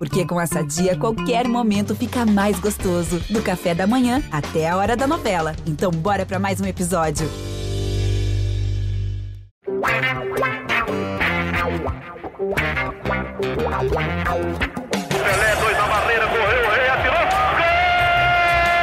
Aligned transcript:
Porque 0.00 0.24
com 0.24 0.40
essa 0.40 0.64
dia, 0.64 0.96
qualquer 0.96 1.46
momento 1.46 1.94
fica 1.94 2.24
mais 2.24 2.58
gostoso. 2.58 3.20
Do 3.28 3.42
café 3.42 3.74
da 3.74 3.86
manhã 3.86 4.22
até 4.32 4.66
a 4.66 4.74
hora 4.74 4.96
da 4.96 5.06
novela. 5.06 5.54
Então, 5.66 5.90
bora 5.90 6.24
para 6.24 6.38
mais 6.38 6.58
um 6.58 6.64
episódio. 6.64 7.28
Pelé, 15.22 15.56
dois 15.60 15.76
na 15.76 15.86
barreira, 15.86 16.26
correu, 16.28 16.66
o 16.66 16.70
rei 16.72 16.88
atirou. 16.88 17.26
Gol! 17.58 17.68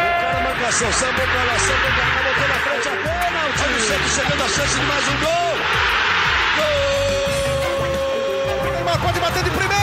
O 0.05 0.21
cara 0.21 0.39
marcação, 0.43 0.93
sambou 0.93 1.25
pra 1.25 1.43
lá, 1.45 1.57
sambou 1.57 1.91
pra 1.95 2.05
cá, 2.05 2.21
botou 2.27 2.47
na 2.47 2.54
frente 2.61 2.89
a 2.89 2.91
bola. 2.91 3.41
O 3.49 3.54
time 3.57 3.79
sempre 3.79 4.09
chegando 4.09 4.43
a 4.43 4.47
chance 4.49 4.79
de 4.79 4.86
mais 4.86 5.07
um 5.07 5.18
gol. 5.18 5.57
Gol! 8.61 8.71
Neymar 8.71 8.99
pode 9.02 9.20
bater 9.20 9.43
de 9.43 9.49
primeira. 9.49 9.77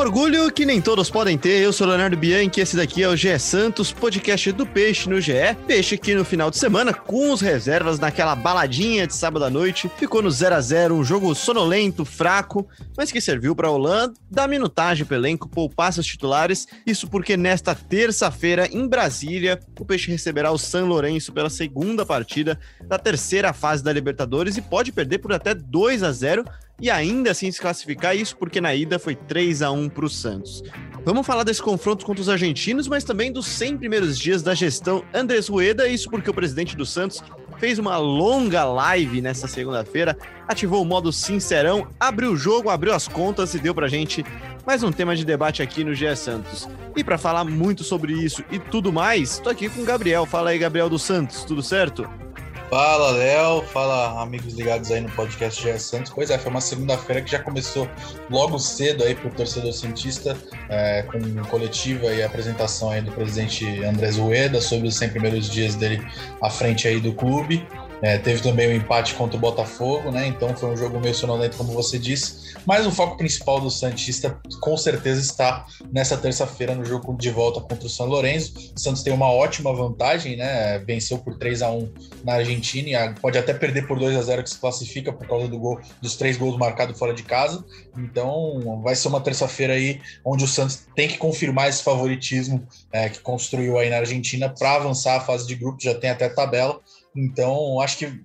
Orgulho 0.00 0.50
que 0.50 0.64
nem 0.64 0.80
todos 0.80 1.10
podem 1.10 1.36
ter. 1.36 1.60
Eu 1.60 1.74
sou 1.74 1.86
Leonardo 1.86 2.16
Bianchi, 2.16 2.62
esse 2.62 2.74
daqui 2.74 3.02
é 3.02 3.08
o 3.08 3.14
GE 3.14 3.38
Santos, 3.38 3.92
podcast 3.92 4.50
do 4.52 4.64
Peixe 4.64 5.10
no 5.10 5.20
GE. 5.20 5.54
Peixe 5.66 5.98
que 5.98 6.14
no 6.14 6.24
final 6.24 6.50
de 6.50 6.56
semana, 6.56 6.94
com 6.94 7.30
os 7.30 7.42
reservas 7.42 7.98
naquela 7.98 8.34
baladinha 8.34 9.06
de 9.06 9.14
sábado 9.14 9.44
à 9.44 9.50
noite, 9.50 9.90
ficou 9.98 10.22
no 10.22 10.30
0 10.30 10.54
a 10.54 10.60
0 10.60 10.94
um 10.94 11.04
jogo 11.04 11.34
sonolento, 11.34 12.06
fraco, 12.06 12.66
mas 12.96 13.12
que 13.12 13.20
serviu 13.20 13.54
para 13.54 13.68
a 13.68 13.70
Holanda 13.70 14.14
dar 14.30 14.48
minutagem 14.48 15.04
pro 15.04 15.16
elenco, 15.16 15.46
poupar 15.50 15.92
seus 15.92 16.06
titulares. 16.06 16.66
Isso 16.86 17.06
porque 17.06 17.36
nesta 17.36 17.74
terça-feira, 17.74 18.66
em 18.72 18.88
Brasília, 18.88 19.60
o 19.78 19.84
Peixe 19.84 20.10
receberá 20.10 20.50
o 20.50 20.56
San 20.56 20.86
Lourenço 20.86 21.30
pela 21.30 21.50
segunda 21.50 22.06
partida 22.06 22.58
da 22.88 22.98
terceira 22.98 23.52
fase 23.52 23.84
da 23.84 23.92
Libertadores 23.92 24.56
e 24.56 24.62
pode 24.62 24.92
perder 24.92 25.18
por 25.18 25.34
até 25.34 25.54
2 25.54 26.02
a 26.02 26.10
0 26.10 26.44
e 26.80 26.90
ainda 26.90 27.30
assim 27.30 27.50
se 27.50 27.60
classificar, 27.60 28.16
isso 28.16 28.36
porque 28.36 28.60
na 28.60 28.74
ida 28.74 28.98
foi 28.98 29.14
3 29.14 29.62
a 29.62 29.70
1 29.70 29.88
para 29.88 30.04
o 30.04 30.10
Santos. 30.10 30.62
Vamos 31.04 31.26
falar 31.26 31.44
desse 31.44 31.62
confronto 31.62 32.04
contra 32.04 32.20
os 32.20 32.28
argentinos, 32.28 32.86
mas 32.86 33.04
também 33.04 33.32
dos 33.32 33.46
100 33.46 33.78
primeiros 33.78 34.18
dias 34.18 34.42
da 34.42 34.54
gestão 34.54 35.04
Andrés 35.14 35.48
Rueda, 35.48 35.88
isso 35.88 36.10
porque 36.10 36.30
o 36.30 36.34
presidente 36.34 36.76
do 36.76 36.84
Santos 36.84 37.22
fez 37.58 37.78
uma 37.78 37.98
longa 37.98 38.64
live 38.64 39.20
nessa 39.20 39.46
segunda-feira, 39.46 40.16
ativou 40.48 40.82
o 40.82 40.84
modo 40.84 41.12
sincerão, 41.12 41.86
abriu 41.98 42.32
o 42.32 42.36
jogo, 42.36 42.70
abriu 42.70 42.94
as 42.94 43.06
contas 43.06 43.54
e 43.54 43.58
deu 43.58 43.74
pra 43.74 43.86
gente 43.86 44.24
mais 44.66 44.82
um 44.82 44.90
tema 44.90 45.14
de 45.14 45.24
debate 45.24 45.62
aqui 45.62 45.84
no 45.84 45.94
GE 45.94 46.16
Santos. 46.16 46.68
E 46.96 47.04
para 47.04 47.18
falar 47.18 47.44
muito 47.44 47.84
sobre 47.84 48.12
isso 48.12 48.42
e 48.50 48.58
tudo 48.58 48.92
mais, 48.92 49.38
tô 49.38 49.50
aqui 49.50 49.68
com 49.68 49.82
o 49.82 49.84
Gabriel. 49.84 50.24
Fala 50.26 50.50
aí, 50.50 50.58
Gabriel 50.58 50.88
dos 50.88 51.02
Santos, 51.02 51.44
tudo 51.44 51.62
certo? 51.62 52.08
Fala, 52.70 53.10
Léo. 53.10 53.62
Fala, 53.62 54.22
amigos 54.22 54.54
ligados 54.54 54.92
aí 54.92 55.00
no 55.00 55.10
podcast 55.10 55.60
GE 55.60 55.76
Santos. 55.80 56.12
Pois 56.14 56.30
é, 56.30 56.38
foi 56.38 56.52
uma 56.52 56.60
segunda-feira 56.60 57.20
que 57.20 57.28
já 57.28 57.40
começou 57.40 57.90
logo 58.30 58.60
cedo 58.60 59.02
aí 59.02 59.12
para 59.12 59.26
o 59.26 59.30
torcedor 59.32 59.72
cientista, 59.72 60.36
é, 60.68 61.02
com 61.02 61.18
coletiva 61.48 62.06
e 62.14 62.22
apresentação 62.22 62.90
aí 62.90 63.02
do 63.02 63.10
presidente 63.10 63.66
Andrés 63.82 64.16
Rueda 64.16 64.60
sobre 64.60 64.86
os 64.86 64.96
100 64.96 65.08
primeiros 65.08 65.50
dias 65.50 65.74
dele 65.74 66.00
à 66.40 66.48
frente 66.48 66.86
aí 66.86 67.00
do 67.00 67.12
clube. 67.12 67.66
É, 68.02 68.18
teve 68.18 68.42
também 68.42 68.68
o 68.68 68.70
um 68.70 68.74
empate 68.74 69.14
contra 69.14 69.36
o 69.36 69.40
Botafogo, 69.40 70.10
né? 70.10 70.26
Então 70.26 70.56
foi 70.56 70.70
um 70.70 70.76
jogo 70.76 70.98
meio 71.00 71.14
sonolento, 71.14 71.56
como 71.56 71.72
você 71.72 71.98
disse. 71.98 72.54
Mas 72.66 72.86
o 72.86 72.90
foco 72.90 73.16
principal 73.16 73.60
do 73.60 73.70
Santista 73.70 74.38
com 74.60 74.76
certeza 74.76 75.20
está 75.20 75.66
nessa 75.92 76.16
terça-feira 76.16 76.74
no 76.74 76.84
jogo 76.84 77.16
de 77.16 77.30
volta 77.30 77.60
contra 77.60 77.86
o 77.86 77.90
São 77.90 78.06
Lourenço. 78.06 78.72
O 78.74 78.78
Santos 78.78 79.02
tem 79.02 79.12
uma 79.12 79.30
ótima 79.30 79.72
vantagem, 79.74 80.36
né? 80.36 80.78
Venceu 80.78 81.18
por 81.18 81.36
3 81.36 81.62
a 81.62 81.70
1 81.70 81.92
na 82.24 82.34
Argentina 82.34 82.88
e 82.90 83.20
pode 83.20 83.38
até 83.38 83.52
perder 83.52 83.86
por 83.86 83.98
2 83.98 84.16
a 84.16 84.22
0 84.22 84.42
que 84.42 84.50
se 84.50 84.58
classifica 84.58 85.12
por 85.12 85.26
causa 85.26 85.48
do 85.48 85.58
gol, 85.58 85.80
dos 86.00 86.16
três 86.16 86.36
gols 86.36 86.56
marcados 86.56 86.98
fora 86.98 87.12
de 87.12 87.22
casa. 87.22 87.64
Então 87.96 88.80
vai 88.82 88.94
ser 88.94 89.08
uma 89.08 89.20
terça-feira 89.20 89.74
aí 89.74 90.00
onde 90.24 90.44
o 90.44 90.48
Santos 90.48 90.86
tem 90.94 91.08
que 91.08 91.18
confirmar 91.18 91.68
esse 91.68 91.82
favoritismo 91.82 92.66
é, 92.92 93.08
que 93.08 93.20
construiu 93.20 93.78
aí 93.78 93.90
na 93.90 93.98
Argentina 93.98 94.48
para 94.48 94.76
avançar 94.76 95.16
a 95.16 95.20
fase 95.20 95.46
de 95.46 95.54
grupos, 95.54 95.84
já 95.84 95.94
tem 95.94 96.10
até 96.10 96.28
tabela. 96.28 96.80
Então, 97.14 97.80
acho 97.80 97.98
que 97.98 98.24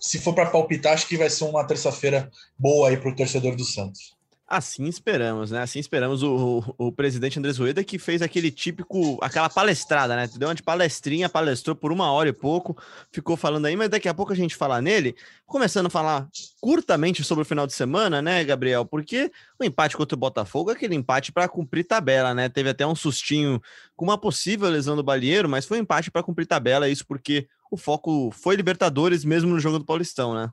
se 0.00 0.18
for 0.18 0.34
para 0.34 0.50
palpitar, 0.50 0.92
acho 0.92 1.08
que 1.08 1.16
vai 1.16 1.30
ser 1.30 1.44
uma 1.44 1.64
terça-feira 1.64 2.30
boa 2.58 2.88
aí 2.88 2.96
para 2.96 3.10
o 3.10 3.16
torcedor 3.16 3.56
do 3.56 3.64
Santos. 3.64 4.14
Assim 4.46 4.84
esperamos, 4.84 5.50
né? 5.50 5.62
Assim 5.62 5.78
esperamos 5.78 6.22
o, 6.22 6.62
o, 6.78 6.86
o, 6.88 6.92
presidente 6.92 7.38
Andrés 7.38 7.56
Rueda 7.56 7.82
que 7.82 7.98
fez 7.98 8.20
aquele 8.20 8.50
típico, 8.50 9.18
aquela 9.22 9.48
palestrada, 9.48 10.14
né? 10.14 10.28
Deu 10.36 10.48
uma 10.48 10.54
de 10.54 10.62
palestrinha, 10.62 11.30
palestrou 11.30 11.74
por 11.74 11.90
uma 11.90 12.12
hora 12.12 12.28
e 12.28 12.32
pouco, 12.32 12.76
ficou 13.10 13.38
falando 13.38 13.64
aí, 13.64 13.74
mas 13.74 13.88
daqui 13.88 14.06
a 14.06 14.12
pouco 14.12 14.34
a 14.34 14.36
gente 14.36 14.54
falar 14.54 14.82
nele, 14.82 15.16
começando 15.46 15.86
a 15.86 15.90
falar 15.90 16.28
curtamente 16.60 17.24
sobre 17.24 17.40
o 17.40 17.44
final 17.46 17.66
de 17.66 17.72
semana, 17.72 18.20
né, 18.20 18.44
Gabriel? 18.44 18.84
Porque 18.84 19.32
o 19.58 19.64
empate 19.64 19.96
contra 19.96 20.14
o 20.14 20.18
Botafogo 20.18 20.70
é 20.70 20.74
aquele 20.74 20.94
empate 20.94 21.32
para 21.32 21.48
cumprir 21.48 21.84
tabela, 21.84 22.34
né? 22.34 22.50
Teve 22.50 22.68
até 22.68 22.86
um 22.86 22.94
sustinho 22.94 23.62
com 23.96 24.04
uma 24.04 24.18
possível 24.18 24.68
lesão 24.68 24.94
do 24.94 25.02
Balieiro, 25.02 25.48
mas 25.48 25.64
foi 25.64 25.78
um 25.78 25.82
empate 25.82 26.10
para 26.10 26.22
cumprir 26.22 26.44
tabela, 26.44 26.86
isso 26.86 27.06
porque 27.06 27.48
o 27.74 27.76
foco 27.76 28.30
foi 28.30 28.54
Libertadores 28.54 29.24
mesmo 29.24 29.50
no 29.50 29.58
jogo 29.58 29.78
do 29.80 29.84
Paulistão, 29.84 30.32
né? 30.32 30.48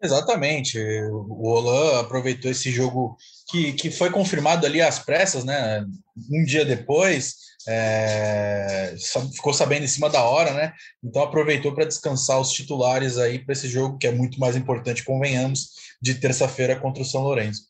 Exatamente. 0.00 0.78
O 1.10 1.48
Olan 1.48 2.00
aproveitou 2.00 2.50
esse 2.50 2.70
jogo 2.70 3.16
que, 3.48 3.72
que 3.72 3.90
foi 3.90 4.10
confirmado 4.10 4.64
ali 4.64 4.80
às 4.80 4.98
pressas, 4.98 5.42
né? 5.44 5.84
Um 6.30 6.44
dia 6.44 6.64
depois, 6.64 7.34
é, 7.66 8.94
ficou 9.34 9.52
sabendo 9.52 9.84
em 9.84 9.88
cima 9.88 10.08
da 10.08 10.22
hora, 10.22 10.52
né? 10.52 10.72
Então 11.02 11.22
aproveitou 11.22 11.74
para 11.74 11.86
descansar 11.86 12.40
os 12.40 12.52
titulares 12.52 13.18
aí 13.18 13.38
para 13.38 13.52
esse 13.52 13.68
jogo 13.68 13.98
que 13.98 14.06
é 14.06 14.12
muito 14.12 14.38
mais 14.38 14.54
importante, 14.54 15.04
convenhamos, 15.04 15.70
de 16.00 16.14
terça-feira 16.14 16.78
contra 16.78 17.02
o 17.02 17.06
São 17.06 17.22
Lourenço. 17.22 17.62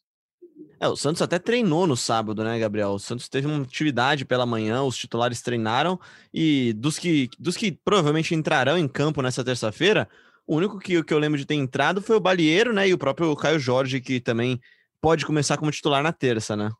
É, 0.78 0.86
o 0.88 0.96
Santos 0.96 1.22
até 1.22 1.38
treinou 1.38 1.86
no 1.86 1.96
sábado, 1.96 2.44
né, 2.44 2.58
Gabriel? 2.58 2.90
O 2.90 2.98
Santos 2.98 3.28
teve 3.28 3.46
uma 3.46 3.62
atividade 3.62 4.24
pela 4.24 4.44
manhã, 4.44 4.82
os 4.82 4.96
titulares 4.96 5.40
treinaram 5.40 5.98
e 6.32 6.74
dos 6.74 6.98
que, 6.98 7.30
dos 7.38 7.56
que 7.56 7.72
provavelmente 7.72 8.34
entrarão 8.34 8.76
em 8.76 8.86
campo 8.86 9.22
nessa 9.22 9.42
terça-feira, 9.42 10.06
o 10.46 10.54
único 10.54 10.78
que, 10.78 11.02
que 11.02 11.14
eu 11.14 11.18
lembro 11.18 11.38
de 11.38 11.46
ter 11.46 11.54
entrado 11.54 12.02
foi 12.02 12.16
o 12.16 12.20
Balieiro, 12.20 12.72
né? 12.72 12.88
E 12.88 12.92
o 12.92 12.98
próprio 12.98 13.34
Caio 13.34 13.58
Jorge, 13.58 14.00
que 14.00 14.20
também 14.20 14.60
pode 15.00 15.24
começar 15.24 15.56
como 15.56 15.70
titular 15.70 16.02
na 16.02 16.12
terça, 16.12 16.54
né? 16.54 16.70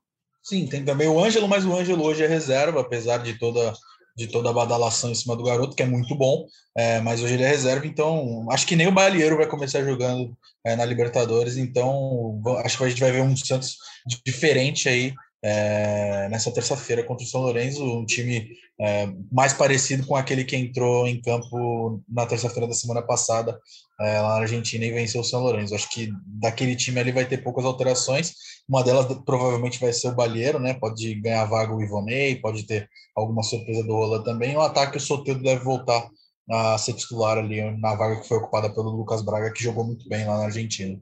Sim, 0.42 0.66
tem 0.66 0.84
também 0.84 1.08
o 1.08 1.18
Ângelo, 1.18 1.48
mas 1.48 1.64
o 1.64 1.74
Ângelo 1.74 2.04
hoje 2.04 2.22
é 2.22 2.26
reserva, 2.26 2.80
apesar 2.80 3.18
de 3.18 3.36
toda 3.38 3.72
de 4.16 4.26
toda 4.26 4.50
a 4.50 4.52
badalação 4.52 5.10
em 5.10 5.14
cima 5.14 5.36
do 5.36 5.44
garoto, 5.44 5.76
que 5.76 5.82
é 5.82 5.86
muito 5.86 6.14
bom, 6.14 6.46
é, 6.76 7.00
mas 7.00 7.22
hoje 7.22 7.34
ele 7.34 7.42
é 7.42 7.48
reserva, 7.48 7.86
então 7.86 8.46
acho 8.50 8.66
que 8.66 8.74
nem 8.74 8.88
o 8.88 8.92
Balieiro 8.92 9.36
vai 9.36 9.46
começar 9.46 9.84
jogando 9.84 10.36
é, 10.64 10.74
na 10.74 10.84
Libertadores, 10.84 11.56
então 11.56 12.40
acho 12.64 12.78
que 12.78 12.84
a 12.84 12.88
gente 12.88 13.00
vai 13.00 13.12
ver 13.12 13.22
um 13.22 13.36
Santos 13.36 13.76
diferente 14.24 14.88
aí 14.88 15.12
é, 15.42 16.28
nessa 16.28 16.52
terça-feira 16.52 17.04
contra 17.04 17.24
o 17.24 17.28
São 17.28 17.42
Lourenço, 17.42 17.82
um 17.84 18.04
time 18.04 18.48
é, 18.80 19.08
mais 19.30 19.52
parecido 19.52 20.06
com 20.06 20.16
aquele 20.16 20.44
que 20.44 20.56
entrou 20.56 21.06
em 21.06 21.20
campo 21.20 22.02
na 22.08 22.26
terça-feira 22.26 22.66
da 22.66 22.74
semana 22.74 23.02
passada 23.02 23.58
é, 24.00 24.20
lá 24.20 24.28
na 24.28 24.40
Argentina 24.42 24.84
e 24.84 24.92
venceu 24.92 25.20
o 25.20 25.24
São 25.24 25.40
Lourenço. 25.42 25.74
Acho 25.74 25.88
que 25.90 26.10
daquele 26.26 26.74
time 26.76 27.00
ali 27.00 27.12
vai 27.12 27.24
ter 27.26 27.38
poucas 27.38 27.64
alterações. 27.64 28.34
Uma 28.68 28.82
delas 28.82 29.06
provavelmente 29.24 29.80
vai 29.80 29.92
ser 29.92 30.08
o 30.08 30.14
Balheiro, 30.14 30.58
né? 30.58 30.74
Pode 30.74 31.14
ganhar 31.20 31.44
vaga 31.44 31.74
o 31.74 31.82
Ivonei, 31.82 32.36
pode 32.36 32.64
ter 32.64 32.88
alguma 33.14 33.42
surpresa 33.42 33.82
do 33.82 33.94
Rola 33.94 34.24
também. 34.24 34.56
O 34.56 34.60
ataque 34.60 34.96
o 34.96 35.00
Soteldo 35.00 35.42
deve 35.42 35.62
voltar 35.64 36.08
a 36.50 36.78
ser 36.78 36.92
titular 36.92 37.38
ali 37.38 37.60
na 37.78 37.94
vaga 37.94 38.20
que 38.20 38.28
foi 38.28 38.38
ocupada 38.38 38.72
pelo 38.72 38.90
Lucas 38.90 39.22
Braga, 39.22 39.52
que 39.52 39.62
jogou 39.62 39.84
muito 39.84 40.08
bem 40.08 40.26
lá 40.26 40.38
na 40.38 40.44
Argentina. 40.44 41.00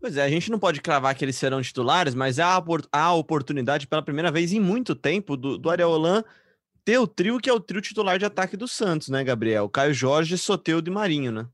Pois 0.00 0.16
é, 0.16 0.22
a 0.22 0.30
gente 0.30 0.50
não 0.50 0.58
pode 0.58 0.80
cravar 0.80 1.14
que 1.14 1.22
eles 1.22 1.36
serão 1.36 1.60
titulares, 1.60 2.14
mas 2.14 2.38
há 2.38 2.62
a 2.90 3.12
oportunidade 3.12 3.86
pela 3.86 4.02
primeira 4.02 4.32
vez 4.32 4.50
em 4.50 4.58
muito 4.58 4.94
tempo 4.94 5.36
do, 5.36 5.58
do 5.58 5.68
Ariel 5.68 5.90
Holan 5.90 6.24
ter 6.82 6.98
o 6.98 7.06
trio 7.06 7.38
que 7.38 7.50
é 7.50 7.52
o 7.52 7.60
trio 7.60 7.82
titular 7.82 8.18
de 8.18 8.24
ataque 8.24 8.56
do 8.56 8.66
Santos, 8.66 9.10
né, 9.10 9.22
Gabriel? 9.22 9.68
Caio 9.68 9.92
Jorge, 9.92 10.38
Soteudo 10.38 10.90
e 10.90 10.92
Marinho, 10.92 11.30
né? 11.30 11.46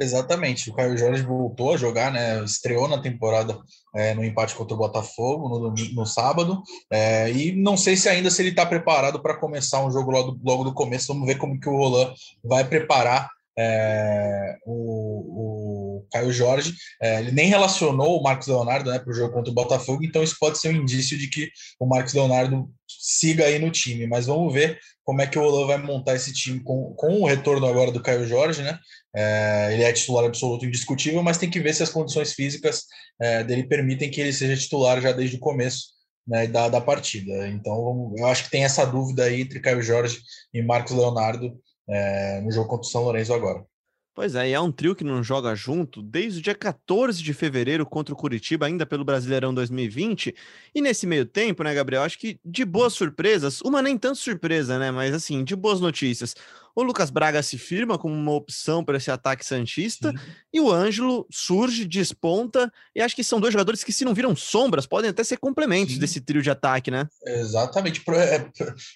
Exatamente, 0.00 0.70
o 0.70 0.74
Caio 0.74 0.96
Jorge 0.96 1.22
voltou 1.22 1.74
a 1.74 1.76
jogar, 1.76 2.12
né? 2.12 2.42
Estreou 2.44 2.86
na 2.86 3.02
temporada 3.02 3.58
é, 3.94 4.14
no 4.14 4.24
empate 4.24 4.54
contra 4.54 4.74
o 4.74 4.78
Botafogo 4.78 5.48
no, 5.48 5.58
domingo, 5.58 5.94
no 5.94 6.06
sábado, 6.06 6.62
é, 6.90 7.30
e 7.32 7.52
não 7.60 7.76
sei 7.76 7.96
se 7.96 8.08
ainda 8.08 8.30
se 8.30 8.40
ele 8.40 8.50
está 8.50 8.64
preparado 8.64 9.20
para 9.20 9.36
começar 9.36 9.84
um 9.84 9.90
jogo 9.90 10.12
logo, 10.12 10.40
logo 10.42 10.64
do 10.64 10.72
começo. 10.72 11.12
Vamos 11.12 11.26
ver 11.26 11.36
como 11.36 11.58
que 11.58 11.68
o 11.68 11.76
Roland 11.76 12.14
vai 12.44 12.64
preparar 12.64 13.28
é, 13.58 14.56
o, 14.64 15.87
Caio 16.10 16.32
Jorge. 16.32 16.74
É, 17.00 17.20
ele 17.20 17.32
nem 17.32 17.48
relacionou 17.48 18.18
o 18.18 18.22
Marcos 18.22 18.48
Leonardo 18.48 18.90
né, 18.90 18.98
para 18.98 19.10
o 19.10 19.14
jogo 19.14 19.32
contra 19.32 19.50
o 19.50 19.54
Botafogo, 19.54 20.04
então 20.04 20.22
isso 20.22 20.36
pode 20.38 20.58
ser 20.58 20.68
um 20.68 20.76
indício 20.76 21.18
de 21.18 21.28
que 21.28 21.50
o 21.80 21.86
Marcos 21.86 22.14
Leonardo 22.14 22.68
siga 22.86 23.44
aí 23.44 23.58
no 23.58 23.70
time. 23.70 24.06
Mas 24.06 24.26
vamos 24.26 24.52
ver 24.52 24.78
como 25.04 25.22
é 25.22 25.26
que 25.26 25.38
o 25.38 25.42
Olan 25.42 25.66
vai 25.66 25.78
montar 25.78 26.14
esse 26.14 26.32
time 26.32 26.60
com, 26.60 26.94
com 26.94 27.22
o 27.22 27.26
retorno 27.26 27.66
agora 27.66 27.90
do 27.90 28.02
Caio 28.02 28.26
Jorge, 28.26 28.62
né? 28.62 28.78
É, 29.16 29.70
ele 29.72 29.82
é 29.82 29.92
titular 29.92 30.24
absoluto 30.24 30.66
indiscutível, 30.66 31.22
mas 31.22 31.38
tem 31.38 31.48
que 31.48 31.60
ver 31.60 31.74
se 31.74 31.82
as 31.82 31.90
condições 31.90 32.34
físicas 32.34 32.84
é, 33.20 33.42
dele 33.42 33.64
permitem 33.64 34.10
que 34.10 34.20
ele 34.20 34.32
seja 34.32 34.60
titular 34.60 35.00
já 35.00 35.12
desde 35.12 35.36
o 35.36 35.40
começo 35.40 35.98
né, 36.26 36.46
da, 36.46 36.68
da 36.68 36.80
partida. 36.80 37.48
Então, 37.48 38.12
eu 38.16 38.26
acho 38.26 38.44
que 38.44 38.50
tem 38.50 38.64
essa 38.64 38.84
dúvida 38.84 39.24
aí 39.24 39.40
entre 39.40 39.60
Caio 39.60 39.82
Jorge 39.82 40.20
e 40.52 40.62
Marcos 40.62 40.92
Leonardo 40.92 41.58
é, 41.88 42.40
no 42.42 42.52
jogo 42.52 42.68
contra 42.68 42.86
o 42.86 42.90
São 42.90 43.02
Lourenço 43.02 43.32
agora. 43.32 43.64
Pois 44.18 44.34
é, 44.34 44.48
e 44.48 44.52
é 44.52 44.60
um 44.60 44.72
trio 44.72 44.96
que 44.96 45.04
não 45.04 45.22
joga 45.22 45.54
junto 45.54 46.02
desde 46.02 46.40
o 46.40 46.42
dia 46.42 46.52
14 46.52 47.22
de 47.22 47.32
fevereiro 47.32 47.86
contra 47.86 48.12
o 48.12 48.16
Curitiba, 48.16 48.66
ainda 48.66 48.84
pelo 48.84 49.04
Brasileirão 49.04 49.54
2020. 49.54 50.34
E 50.74 50.82
nesse 50.82 51.06
meio 51.06 51.24
tempo, 51.24 51.62
né, 51.62 51.72
Gabriel? 51.72 52.02
Acho 52.02 52.18
que 52.18 52.40
de 52.44 52.64
boas 52.64 52.94
surpresas, 52.94 53.60
uma 53.60 53.80
nem 53.80 53.96
tanto 53.96 54.18
surpresa, 54.18 54.76
né? 54.76 54.90
Mas 54.90 55.14
assim, 55.14 55.44
de 55.44 55.54
boas 55.54 55.80
notícias. 55.80 56.34
O 56.78 56.82
Lucas 56.84 57.10
Braga 57.10 57.42
se 57.42 57.58
firma 57.58 57.98
como 57.98 58.14
uma 58.14 58.30
opção 58.30 58.84
para 58.84 58.98
esse 58.98 59.10
ataque 59.10 59.44
santista 59.44 60.12
Sim. 60.12 60.16
e 60.54 60.60
o 60.60 60.70
Ângelo 60.70 61.26
surge, 61.28 61.84
desponta 61.84 62.72
e 62.94 63.00
acho 63.00 63.16
que 63.16 63.24
são 63.24 63.40
dois 63.40 63.52
jogadores 63.52 63.82
que 63.82 63.92
se 63.92 64.04
não 64.04 64.14
viram 64.14 64.36
sombras 64.36 64.86
podem 64.86 65.10
até 65.10 65.24
ser 65.24 65.38
complementos 65.38 65.94
Sim. 65.94 65.98
desse 65.98 66.20
trio 66.20 66.40
de 66.40 66.48
ataque, 66.52 66.88
né? 66.88 67.08
Exatamente. 67.26 68.00
É, 68.12 68.46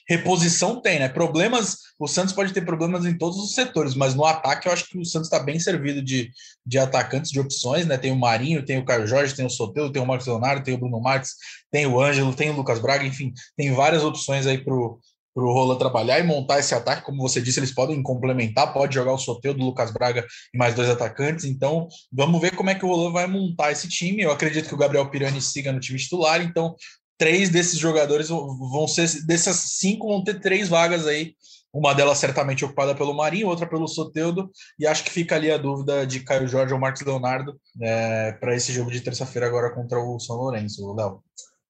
reposição 0.08 0.80
tem, 0.80 1.00
né? 1.00 1.08
Problemas, 1.08 1.78
o 1.98 2.06
Santos 2.06 2.32
pode 2.32 2.52
ter 2.52 2.64
problemas 2.64 3.04
em 3.04 3.18
todos 3.18 3.36
os 3.36 3.52
setores, 3.52 3.96
mas 3.96 4.14
no 4.14 4.24
ataque 4.24 4.68
eu 4.68 4.72
acho 4.72 4.88
que 4.88 4.96
o 4.96 5.04
Santos 5.04 5.26
está 5.26 5.40
bem 5.40 5.58
servido 5.58 6.00
de, 6.00 6.30
de 6.64 6.78
atacantes, 6.78 7.32
de 7.32 7.40
opções, 7.40 7.84
né? 7.84 7.98
Tem 7.98 8.12
o 8.12 8.16
Marinho, 8.16 8.64
tem 8.64 8.78
o 8.78 8.84
Caio 8.84 9.08
Jorge, 9.08 9.34
tem 9.34 9.44
o 9.44 9.50
Sotelo, 9.50 9.90
tem 9.90 10.00
o 10.00 10.06
Marcos 10.06 10.28
Leonardo, 10.28 10.62
tem 10.62 10.74
o 10.74 10.78
Bruno 10.78 11.00
Marques, 11.00 11.32
tem 11.68 11.84
o 11.84 12.00
Ângelo, 12.00 12.32
tem 12.32 12.48
o 12.48 12.54
Lucas 12.54 12.78
Braga, 12.78 13.04
enfim, 13.04 13.32
tem 13.56 13.74
várias 13.74 14.04
opções 14.04 14.46
aí 14.46 14.58
pro 14.58 15.00
para 15.34 15.44
o 15.44 15.52
Rola 15.52 15.78
trabalhar 15.78 16.18
e 16.18 16.22
montar 16.22 16.58
esse 16.58 16.74
ataque. 16.74 17.04
Como 17.04 17.22
você 17.22 17.40
disse, 17.40 17.58
eles 17.58 17.74
podem 17.74 18.02
complementar, 18.02 18.72
pode 18.72 18.94
jogar 18.94 19.12
o 19.12 19.18
sorteio 19.18 19.54
do 19.54 19.64
Lucas 19.64 19.92
Braga 19.92 20.26
e 20.54 20.58
mais 20.58 20.74
dois 20.74 20.88
atacantes. 20.88 21.44
Então, 21.44 21.88
vamos 22.12 22.40
ver 22.40 22.54
como 22.54 22.70
é 22.70 22.74
que 22.74 22.84
o 22.84 22.88
Rola 22.88 23.10
vai 23.10 23.26
montar 23.26 23.72
esse 23.72 23.88
time. 23.88 24.22
Eu 24.22 24.32
acredito 24.32 24.68
que 24.68 24.74
o 24.74 24.78
Gabriel 24.78 25.08
Pirani 25.10 25.40
siga 25.40 25.72
no 25.72 25.80
time 25.80 25.98
titular. 25.98 26.42
Então, 26.42 26.74
três 27.18 27.50
desses 27.50 27.78
jogadores 27.78 28.28
vão 28.28 28.86
ser, 28.88 29.08
dessas 29.24 29.56
cinco 29.78 30.08
vão 30.08 30.24
ter 30.24 30.40
três 30.40 30.68
vagas 30.68 31.06
aí. 31.06 31.34
Uma 31.72 31.94
delas 31.94 32.18
certamente 32.18 32.64
ocupada 32.66 32.94
pelo 32.94 33.14
Marinho, 33.14 33.48
outra 33.48 33.66
pelo 33.66 33.88
Soteudo, 33.88 34.50
e 34.78 34.86
acho 34.86 35.02
que 35.04 35.10
fica 35.10 35.36
ali 35.36 35.50
a 35.50 35.56
dúvida 35.56 36.06
de 36.06 36.20
Caio 36.20 36.46
Jorge 36.46 36.74
ou 36.74 36.78
Marcos 36.78 37.00
Leonardo 37.00 37.58
é, 37.80 38.32
para 38.32 38.54
esse 38.54 38.70
jogo 38.74 38.90
de 38.90 39.00
terça-feira 39.00 39.46
agora 39.46 39.74
contra 39.74 39.98
o 39.98 40.20
São 40.20 40.36
Lourenço, 40.36 40.92
Léo. 40.92 41.22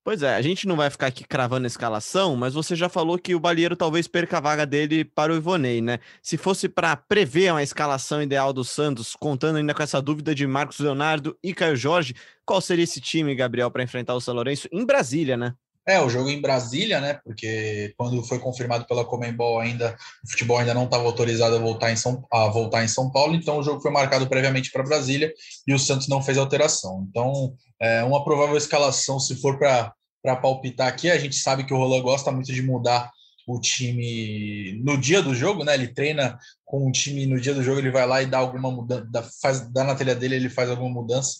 Pois 0.04 0.20
é, 0.20 0.34
a 0.34 0.42
gente 0.42 0.66
não 0.66 0.74
vai 0.74 0.90
ficar 0.90 1.06
aqui 1.06 1.22
cravando 1.22 1.64
a 1.64 1.68
escalação, 1.68 2.34
mas 2.34 2.54
você 2.54 2.74
já 2.74 2.88
falou 2.88 3.16
que 3.16 3.36
o 3.36 3.40
Balieiro 3.40 3.76
talvez 3.76 4.08
perca 4.08 4.38
a 4.38 4.40
vaga 4.40 4.66
dele 4.66 5.04
para 5.04 5.32
o 5.32 5.36
Ivonei, 5.36 5.80
né? 5.80 6.00
Se 6.20 6.36
fosse 6.36 6.68
para 6.68 6.96
prever 6.96 7.52
uma 7.52 7.62
escalação 7.62 8.20
ideal 8.20 8.52
do 8.52 8.64
Santos, 8.64 9.14
contando 9.14 9.56
ainda 9.58 9.72
com 9.72 9.82
essa 9.82 10.02
dúvida 10.02 10.34
de 10.34 10.44
Marcos 10.44 10.80
Leonardo 10.80 11.38
e 11.40 11.54
Caio 11.54 11.76
Jorge, 11.76 12.16
qual 12.44 12.60
seria 12.60 12.82
esse 12.82 13.00
time, 13.00 13.32
Gabriel, 13.32 13.70
para 13.70 13.84
enfrentar 13.84 14.14
o 14.14 14.20
São 14.20 14.34
Lourenço 14.34 14.68
em 14.72 14.84
Brasília, 14.84 15.36
né? 15.36 15.54
É, 15.86 16.00
o 16.00 16.08
jogo 16.08 16.30
em 16.30 16.40
Brasília, 16.40 17.00
né? 17.00 17.14
Porque 17.24 17.92
quando 17.96 18.22
foi 18.22 18.38
confirmado 18.38 18.86
pela 18.86 19.04
Comembol 19.04 19.58
ainda, 19.58 19.96
o 20.24 20.30
futebol 20.30 20.58
ainda 20.58 20.72
não 20.72 20.84
estava 20.84 21.02
autorizado 21.04 21.56
a 21.56 21.58
voltar, 21.58 21.90
em 21.90 21.96
São, 21.96 22.24
a 22.30 22.46
voltar 22.46 22.84
em 22.84 22.88
São 22.88 23.10
Paulo, 23.10 23.34
então 23.34 23.58
o 23.58 23.62
jogo 23.64 23.80
foi 23.80 23.90
marcado 23.90 24.28
previamente 24.28 24.70
para 24.70 24.84
Brasília 24.84 25.32
e 25.66 25.74
o 25.74 25.78
Santos 25.78 26.06
não 26.06 26.22
fez 26.22 26.38
alteração. 26.38 27.04
Então, 27.10 27.54
é, 27.80 28.04
uma 28.04 28.24
provável 28.24 28.56
escalação, 28.56 29.18
se 29.18 29.34
for 29.40 29.58
para 29.58 30.36
palpitar 30.36 30.86
aqui, 30.86 31.10
a 31.10 31.18
gente 31.18 31.34
sabe 31.34 31.64
que 31.64 31.74
o 31.74 31.76
Roland 31.76 32.02
gosta 32.02 32.30
muito 32.30 32.52
de 32.52 32.62
mudar 32.62 33.10
o 33.44 33.58
time 33.60 34.80
no 34.84 34.96
dia 34.96 35.20
do 35.20 35.34
jogo, 35.34 35.64
né? 35.64 35.74
Ele 35.74 35.88
treina 35.88 36.38
com 36.64 36.86
o 36.88 36.92
time 36.92 37.26
no 37.26 37.40
dia 37.40 37.54
do 37.54 37.62
jogo, 37.62 37.80
ele 37.80 37.90
vai 37.90 38.06
lá 38.06 38.22
e 38.22 38.26
dá 38.26 38.38
alguma 38.38 38.70
mudança, 38.70 39.30
faz, 39.40 39.60
dá 39.72 39.82
na 39.82 39.96
telha 39.96 40.14
dele, 40.14 40.36
ele 40.36 40.48
faz 40.48 40.70
alguma 40.70 40.90
mudança. 40.90 41.38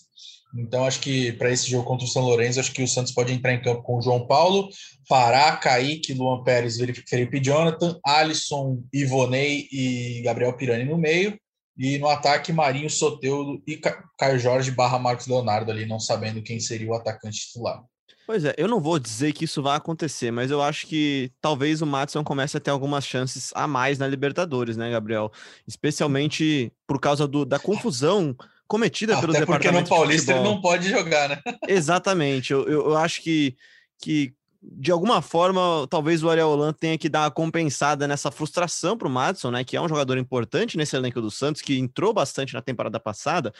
Então, 0.55 0.85
acho 0.85 0.99
que 0.99 1.31
para 1.33 1.51
esse 1.51 1.69
jogo 1.69 1.83
contra 1.83 2.05
o 2.05 2.09
São 2.09 2.21
Lourenço, 2.21 2.59
acho 2.59 2.71
que 2.71 2.83
o 2.83 2.87
Santos 2.87 3.11
pode 3.11 3.33
entrar 3.33 3.53
em 3.53 3.61
campo 3.61 3.81
com 3.81 3.97
o 3.97 4.01
João 4.01 4.27
Paulo, 4.27 4.69
Pará, 5.09 5.55
Kaique, 5.57 6.13
Luan 6.13 6.43
Pérez, 6.43 6.77
Felipe 7.07 7.39
Jonathan, 7.43 7.99
Alisson, 8.05 8.83
Ivonei 8.93 9.67
e 9.71 10.21
Gabriel 10.23 10.55
Pirani 10.55 10.85
no 10.85 10.97
meio. 10.97 11.37
E 11.75 11.97
no 11.97 12.07
ataque, 12.07 12.53
Marinho, 12.53 12.89
Soteudo 12.89 13.61
e 13.65 13.77
Caio 14.19 14.37
Jorge 14.37 14.69
barra 14.69 14.99
Marcos 14.99 15.25
Leonardo 15.25 15.71
ali, 15.71 15.87
não 15.87 15.99
sabendo 15.99 16.43
quem 16.43 16.59
seria 16.59 16.87
o 16.87 16.93
atacante 16.93 17.47
titular. 17.47 17.83
Pois 18.25 18.45
é, 18.45 18.53
eu 18.57 18.69
não 18.69 18.79
vou 18.79 18.97
dizer 18.99 19.33
que 19.33 19.45
isso 19.45 19.61
vai 19.61 19.75
acontecer, 19.75 20.31
mas 20.31 20.49
eu 20.49 20.61
acho 20.61 20.87
que 20.87 21.31
talvez 21.41 21.81
o 21.81 21.85
Matson 21.85 22.23
comece 22.23 22.55
a 22.55 22.59
ter 22.59 22.71
algumas 22.71 23.05
chances 23.05 23.51
a 23.53 23.67
mais 23.67 23.97
na 23.97 24.07
Libertadores, 24.07 24.77
né, 24.77 24.89
Gabriel? 24.89 25.31
Especialmente 25.67 26.71
por 26.87 27.01
causa 27.01 27.27
do, 27.27 27.43
da 27.43 27.59
confusão 27.59 28.35
cometida 28.73 29.21
pelo 29.21 29.35
Até 29.35 29.45
porque 29.45 29.69
no 29.69 29.87
Paulista 29.87 30.31
ele 30.31 30.41
não 30.41 30.59
pode 30.59 30.89
jogar, 30.89 31.29
né? 31.29 31.39
Exatamente. 31.69 32.51
Eu, 32.51 32.63
eu, 32.67 32.89
eu, 32.89 32.97
acho 32.97 33.21
que, 33.21 33.55
que, 34.01 34.33
de 34.63 34.91
alguma 34.91 35.21
forma, 35.21 35.85
talvez 35.91 36.23
o 36.23 36.29
Ariel 36.29 36.49
Holan 36.49 36.73
tenha 36.73 36.97
que 36.97 37.07
dar 37.07 37.21
uma 37.21 37.29
compensada 37.29 38.07
nessa 38.07 38.31
frustração 38.31 38.97
para 38.97 39.07
o 39.07 39.11
Madison, 39.11 39.51
né? 39.51 39.63
Que 39.63 39.77
é 39.77 39.81
um 39.81 39.87
jogador 39.87 40.17
importante 40.17 40.75
nesse 40.75 40.95
elenco 40.95 41.21
do 41.21 41.29
Santos, 41.29 41.61
que 41.61 41.77
entrou 41.77 42.11
bastante 42.15 42.55
na 42.55 42.63
temporada 42.63 42.99
passada 42.99 43.53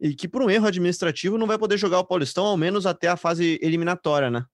e 0.00 0.14
que, 0.14 0.28
por 0.28 0.40
um 0.40 0.48
erro 0.48 0.68
administrativo, 0.68 1.36
não 1.36 1.48
vai 1.48 1.58
poder 1.58 1.76
jogar 1.76 1.98
o 1.98 2.06
Paulistão, 2.06 2.46
ao 2.46 2.56
menos 2.56 2.86
até 2.86 3.08
a 3.08 3.16
fase 3.16 3.58
eliminatória, 3.60 4.30
né? 4.30 4.44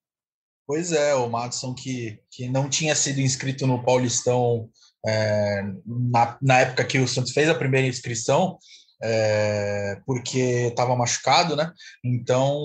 Pois 0.67 0.93
é, 0.93 1.15
o 1.15 1.29
Madison 1.29 1.75
que, 1.75 2.19
que 2.31 2.49
não 2.49 2.71
tinha 2.71 2.95
sido 2.95 3.21
inscrito 3.21 3.67
no 3.67 3.85
Paulistão 3.85 4.71
é, 5.07 5.63
na, 5.85 6.39
na 6.41 6.61
época 6.61 6.87
que 6.87 6.99
o 6.99 7.07
Santos 7.07 7.33
fez 7.33 7.51
a 7.51 7.55
primeira 7.55 7.87
inscrição, 7.87 8.59
é, 9.02 9.98
porque 10.06 10.69
estava 10.69 10.96
machucado, 10.96 11.54
né? 11.54 11.72
Então 12.04 12.58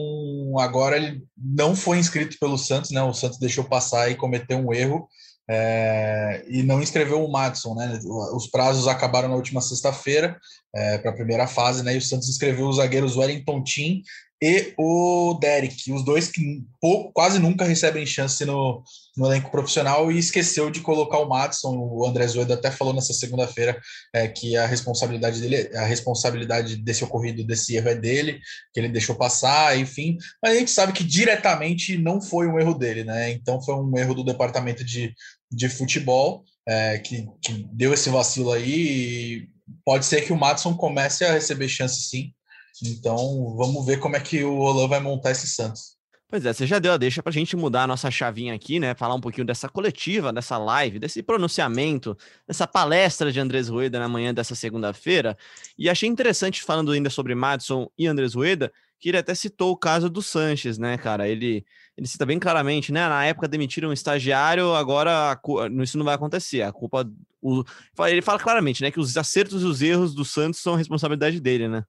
agora 0.60 0.98
ele 0.98 1.24
não 1.38 1.76
foi 1.76 1.98
inscrito 1.98 2.38
pelo 2.40 2.58
Santos, 2.58 2.92
né? 2.92 3.02
O 3.04 3.14
Santos 3.14 3.40
deixou 3.40 3.64
passar 3.64 4.10
e 4.10 4.16
cometeu 4.16 4.58
um 4.58 4.74
erro 4.74 5.08
é, 5.50 6.46
e 6.48 6.64
não 6.64 6.82
inscreveu 6.82 7.24
o 7.24 7.32
Madison, 7.32 7.76
né? 7.76 8.00
Os 8.34 8.48
prazos 8.48 8.88
acabaram 8.88 9.30
na 9.30 9.36
última 9.36 9.62
sexta-feira 9.62 10.40
é, 10.74 10.98
para 10.98 11.12
a 11.12 11.16
primeira 11.16 11.48
fase, 11.48 11.84
né? 11.84 11.94
E 11.94 11.98
o 11.98 12.02
Santos 12.02 12.30
inscreveu 12.30 12.68
os 12.68 12.78
zagueiros 12.78 13.18
Wellington 13.18 13.64
Tim 13.64 14.02
e 14.44 14.74
o 14.76 15.38
Derek, 15.40 15.94
os 15.94 16.04
dois 16.04 16.28
que 16.28 16.64
pouco, 16.80 17.12
quase 17.14 17.38
nunca 17.38 17.64
recebem 17.64 18.08
chance 18.08 18.44
no, 18.44 18.84
no 19.16 19.28
elenco 19.28 19.52
profissional 19.52 20.12
e 20.12 20.18
esqueceu 20.18 20.72
de 20.72 20.82
colocar 20.82 21.20
o 21.20 21.30
Madison. 21.30 21.78
O 21.78 22.04
André 22.08 22.26
Zoeda 22.26 22.56
até 22.56 22.72
falou 22.72 22.92
nessa 22.92 23.14
segunda-feira 23.14 23.80
é, 24.12 24.28
que 24.28 24.58
a 24.58 24.66
responsabilidade 24.66 25.40
dele, 25.40 25.78
a 25.78 25.86
responsabilidade 25.86 26.76
desse 26.78 27.04
ocorrido, 27.04 27.46
desse 27.46 27.76
erro 27.76 27.90
é 27.90 27.96
dele, 27.96 28.40
que 28.74 28.80
ele 28.80 28.90
deixou 28.90 29.16
passar, 29.16 29.78
enfim. 29.78 30.18
Mas 30.42 30.54
a 30.54 30.60
gente 30.60 30.72
sabe 30.72 30.92
que 30.92 31.04
diretamente 31.04 31.96
não 32.00 32.20
foi 32.20 32.48
um 32.48 32.60
erro 32.60 32.74
dele, 32.74 33.04
né? 33.04 33.32
Então 33.32 33.62
foi 33.62 33.76
um 33.76 33.96
erro 33.96 34.16
do 34.16 34.24
departamento 34.24 34.84
de, 34.84 35.14
de 35.52 35.70
futebol 35.70 36.44
é, 36.68 36.98
que, 36.98 37.28
que 37.44 37.68
deu 37.72 37.94
esse 37.94 38.10
vacilo 38.10 38.52
aí. 38.52 38.72
E 38.72 39.50
pode 39.86 40.04
ser 40.04 40.22
que 40.22 40.34
o 40.34 40.38
Madison 40.38 40.76
comece 40.76 41.24
a 41.24 41.32
receber 41.32 41.70
chance 41.70 42.10
sim 42.10 42.34
então, 42.84 43.56
vamos 43.56 43.86
ver 43.86 44.00
como 44.00 44.16
é 44.16 44.20
que 44.20 44.44
o 44.44 44.58
Roland 44.58 44.88
vai 44.88 45.00
montar 45.00 45.32
esse 45.32 45.48
Santos. 45.48 46.00
Pois 46.32 46.46
é, 46.46 46.54
você 46.54 46.66
já 46.66 46.80
deu 46.80 46.94
a 46.94 46.98
deixa 46.98 47.22
para 47.22 47.30
a 47.30 47.34
gente 47.34 47.58
mudar 47.58 47.84
a 47.84 47.88
nossa 47.88 48.10
chavinha 48.10 48.54
aqui, 48.54 48.80
né? 48.80 48.96
Falar 48.96 49.16
um 49.16 49.20
pouquinho 49.20 49.46
dessa 49.46 49.68
coletiva, 49.68 50.32
dessa 50.32 50.58
live, 50.58 50.98
desse 50.98 51.22
pronunciamento, 51.22 52.18
dessa 52.48 52.66
palestra 52.66 53.34
de 53.34 53.40
Andrés 53.42 53.68
Rueda 53.68 54.00
na 54.00 54.08
manhã 54.08 54.34
dessa 54.34 54.56
segunda-feira. 54.56 55.38
E 55.78 55.90
achei 55.90 56.08
interessante, 56.08 56.64
falando 56.64 56.94
ainda 56.94 57.10
sobre 57.10 57.36
Madison 57.36 57.90
e 57.98 58.08
Andrés 58.08 58.34
Rueda, 58.34 58.72
que 58.98 59.10
ele 59.10 59.18
até 59.18 59.36
citou 59.36 59.72
o 59.72 59.78
caso 59.78 60.10
do 60.10 60.22
Sanches, 60.22 60.78
né, 60.78 60.98
cara? 60.98 61.28
Ele, 61.28 61.66
ele 61.98 62.08
cita 62.08 62.26
bem 62.26 62.40
claramente, 62.40 62.94
né? 62.94 63.10
Na 63.10 63.26
época 63.26 63.46
demitiram 63.46 63.90
um 63.90 63.94
estagiário, 63.94 64.74
agora 64.74 65.38
isso 65.84 65.98
não 65.98 66.06
vai 66.06 66.16
acontecer. 66.16 66.62
A 66.62 66.72
culpa. 66.72 67.06
O, 67.42 67.66
ele 68.08 68.22
fala 68.22 68.40
claramente, 68.40 68.82
né, 68.82 68.90
que 68.90 69.02
os 69.02 69.18
acertos 69.18 69.64
e 69.64 69.66
os 69.66 69.82
erros 69.82 70.16
do 70.16 70.24
Santos 70.24 70.62
são 70.62 70.76
responsabilidade 70.76 71.42
dele, 71.42 71.68
né? 71.68 71.84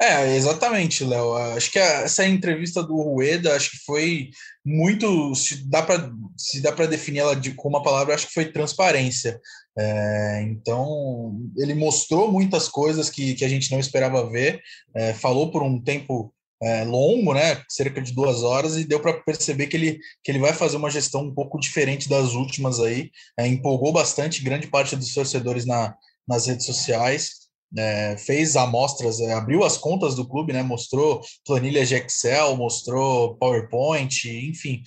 É, 0.00 0.36
exatamente, 0.36 1.04
Léo. 1.04 1.34
Acho 1.34 1.70
que 1.70 1.78
essa 1.78 2.26
entrevista 2.26 2.82
do 2.82 2.96
Rueda, 2.96 3.54
acho 3.54 3.70
que 3.70 3.78
foi 3.78 4.30
muito, 4.64 5.34
se 5.34 5.68
dá 5.68 5.82
para 5.82 6.10
se 6.36 6.60
dá 6.60 6.72
para 6.72 6.86
definir 6.86 7.20
ela 7.20 7.34
de, 7.34 7.54
com 7.54 7.68
uma 7.68 7.82
palavra, 7.82 8.14
acho 8.14 8.26
que 8.26 8.34
foi 8.34 8.52
transparência. 8.52 9.40
É, 9.78 10.42
então, 10.42 11.38
ele 11.56 11.74
mostrou 11.74 12.30
muitas 12.30 12.68
coisas 12.68 13.08
que, 13.08 13.34
que 13.34 13.44
a 13.44 13.48
gente 13.48 13.70
não 13.70 13.78
esperava 13.78 14.28
ver, 14.28 14.60
é, 14.94 15.14
falou 15.14 15.50
por 15.50 15.62
um 15.62 15.80
tempo 15.80 16.32
é, 16.62 16.84
longo, 16.84 17.34
né, 17.34 17.62
cerca 17.68 18.00
de 18.00 18.12
duas 18.12 18.42
horas, 18.42 18.76
e 18.76 18.84
deu 18.84 19.00
para 19.00 19.14
perceber 19.22 19.66
que 19.66 19.76
ele, 19.76 19.98
que 20.24 20.30
ele 20.30 20.38
vai 20.38 20.52
fazer 20.52 20.76
uma 20.76 20.90
gestão 20.90 21.22
um 21.22 21.34
pouco 21.34 21.58
diferente 21.58 22.08
das 22.08 22.32
últimas 22.32 22.80
aí. 22.80 23.10
É, 23.38 23.46
empolgou 23.46 23.92
bastante 23.92 24.42
grande 24.42 24.66
parte 24.66 24.96
dos 24.96 25.12
torcedores 25.14 25.64
na, 25.64 25.94
nas 26.28 26.46
redes 26.46 26.66
sociais 26.66 27.45
é, 27.76 28.16
fez 28.16 28.56
amostras, 28.56 29.20
é, 29.20 29.32
abriu 29.32 29.64
as 29.64 29.76
contas 29.76 30.14
do 30.14 30.26
clube, 30.26 30.52
né, 30.52 30.62
mostrou 30.62 31.20
planilhas 31.44 31.88
de 31.88 31.94
Excel, 31.94 32.56
mostrou 32.56 33.36
PowerPoint, 33.36 34.28
enfim, 34.28 34.82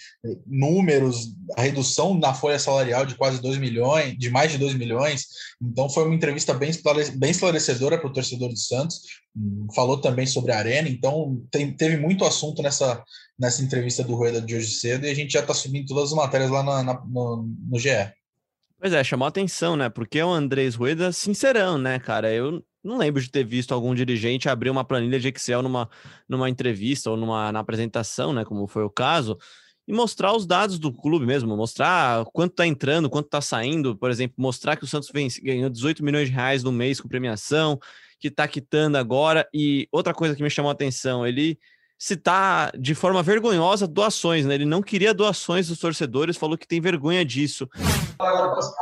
números, 0.46 1.34
a 1.58 1.62
redução 1.62 2.18
na 2.18 2.34
folha 2.34 2.60
salarial 2.60 3.06
de 3.06 3.16
quase 3.16 3.42
2 3.42 3.58
milhões, 3.58 4.18
de 4.18 4.30
mais 4.30 4.52
de 4.52 4.58
2 4.58 4.76
milhões. 4.76 5.26
Então 5.62 5.90
foi 5.90 6.06
uma 6.06 6.16
entrevista 6.16 6.54
bem, 6.54 6.72
bem 7.16 7.32
esclarecedora 7.32 7.98
para 7.98 8.10
o 8.10 8.14
torcedor 8.14 8.50
do 8.50 8.58
Santos. 8.58 9.02
Falou 9.76 10.00
também 10.00 10.26
sobre 10.26 10.52
a 10.52 10.58
arena, 10.58 10.90
então 10.90 11.42
tem, 11.52 11.72
teve 11.76 11.98
muito 11.98 12.26
assunto 12.26 12.62
nessa, 12.62 13.04
nessa 13.38 13.62
entrevista 13.62 14.04
do 14.04 14.16
Rueda 14.16 14.42
de 14.42 14.56
hoje 14.56 14.72
cedo 14.72 15.06
e 15.06 15.10
a 15.10 15.14
gente 15.14 15.34
já 15.34 15.42
está 15.42 15.54
subindo 15.54 15.88
todas 15.88 16.10
as 16.10 16.16
matérias 16.16 16.50
lá 16.50 16.64
na, 16.64 16.84
na, 16.84 17.06
no, 17.06 17.48
no 17.70 17.80
GE. 17.80 18.12
Pois 18.80 18.94
é, 18.94 19.04
chamou 19.04 19.28
atenção, 19.28 19.76
né? 19.76 19.90
Porque 19.90 20.24
o 20.24 20.32
Andrés 20.32 20.76
Rueda 20.76 21.12
sincerão, 21.12 21.78
né, 21.78 22.00
cara? 22.00 22.32
Eu 22.32 22.64
não 22.84 22.98
lembro 22.98 23.22
de 23.22 23.30
ter 23.30 23.44
visto 23.44 23.74
algum 23.74 23.94
dirigente 23.94 24.50
abrir 24.50 24.70
uma 24.70 24.84
planilha 24.84 25.20
de 25.20 25.28
Excel 25.28 25.62
numa, 25.62 25.90
numa 26.28 26.50
entrevista 26.50 27.10
ou 27.10 27.18
numa 27.18 27.52
na 27.52 27.60
apresentação, 27.60 28.34
né, 28.34 28.46
como 28.46 28.68
foi 28.68 28.84
o 28.84 28.90
caso, 28.90 29.38
e 29.88 29.94
mostrar 29.94 30.36
os 30.36 30.46
dados 30.46 30.78
do 30.78 30.94
clube 30.94 31.26
mesmo, 31.26 31.58
mostrar 31.58 32.24
quanto 32.26 32.52
está 32.52 32.68
entrando, 32.68 33.10
quanto 33.10 33.26
está 33.26 33.42
saindo, 33.42 33.98
por 33.98 34.12
exemplo, 34.12 34.36
mostrar 34.38 34.76
que 34.76 34.84
o 34.84 34.88
Santos 34.88 35.10
vem, 35.12 35.28
ganhou 35.42 35.70
18 35.70 36.04
milhões 36.04 36.30
de 36.30 36.36
reais 36.36 36.64
no 36.64 36.72
mês 36.72 37.02
com 37.02 37.08
premiação, 37.08 37.80
que 38.20 38.28
está 38.28 38.48
quitando 38.48 38.98
agora. 38.98 39.48
E 39.52 39.88
outra 39.92 40.14
coisa 40.14 40.36
que 40.36 40.44
me 40.44 40.50
chamou 40.50 40.70
a 40.70 40.74
atenção, 40.74 41.26
ele 41.26 41.58
citar 41.98 42.72
de 42.78 42.94
forma 42.96 43.24
vergonhosa 43.24 43.88
doações, 43.88 44.46
né? 44.46 44.54
Ele 44.54 44.66
não 44.66 44.82
queria 44.82 45.14
doações 45.14 45.68
dos 45.68 45.80
torcedores, 45.80 46.38
falou 46.38 46.58
que 46.58 46.68
tem 46.68 46.80
vergonha 46.80 47.26
disso. 47.26 47.68
Agora, 48.20 48.52
com 48.52 48.60
as, 48.60 48.74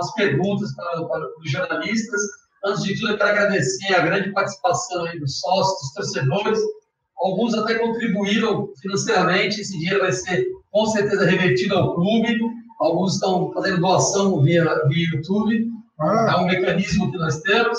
as 0.00 0.14
perguntas 0.14 0.74
para, 0.74 1.04
para, 1.06 1.26
os 1.38 1.50
jornalistas. 1.50 2.20
Antes 2.64 2.82
de 2.84 2.98
tudo, 2.98 3.12
eu 3.12 3.18
quero 3.18 3.30
agradecer 3.30 3.94
a 3.94 4.00
grande 4.00 4.32
participação 4.32 5.04
aí 5.04 5.18
dos 5.18 5.40
sócios, 5.40 5.78
dos 5.80 5.92
torcedores, 5.92 6.60
Alguns 7.24 7.54
até 7.54 7.78
contribuíram 7.78 8.68
financeiramente. 8.80 9.60
Esse 9.60 9.78
dinheiro 9.78 10.00
vai 10.00 10.12
ser 10.12 10.46
com 10.70 10.86
certeza 10.86 11.24
revertido 11.24 11.74
ao 11.74 11.94
clube. 11.94 12.38
Alguns 12.80 13.14
estão 13.14 13.52
fazendo 13.52 13.80
doação 13.80 14.42
via, 14.42 14.64
via 14.88 15.08
YouTube. 15.14 15.68
Ah. 16.00 16.34
É 16.34 16.36
um 16.36 16.46
mecanismo 16.46 17.10
que 17.10 17.18
nós 17.18 17.40
temos. 17.40 17.78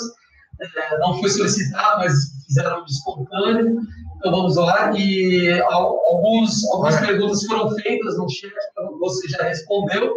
É, 0.60 0.98
não 0.98 1.20
foi 1.20 1.28
solicitado, 1.28 2.00
mas 2.00 2.14
fizeram 2.46 2.84
espontâneo. 2.86 3.78
Então 4.16 4.32
vamos 4.32 4.56
lá. 4.56 4.92
E 4.98 5.60
alguns, 5.62 6.64
algumas 6.72 6.96
ah. 6.96 7.06
perguntas 7.06 7.44
foram 7.44 7.70
feitas 7.76 8.18
no 8.18 8.28
chat, 8.28 8.52
você 8.98 9.28
já 9.28 9.42
respondeu. 9.44 10.12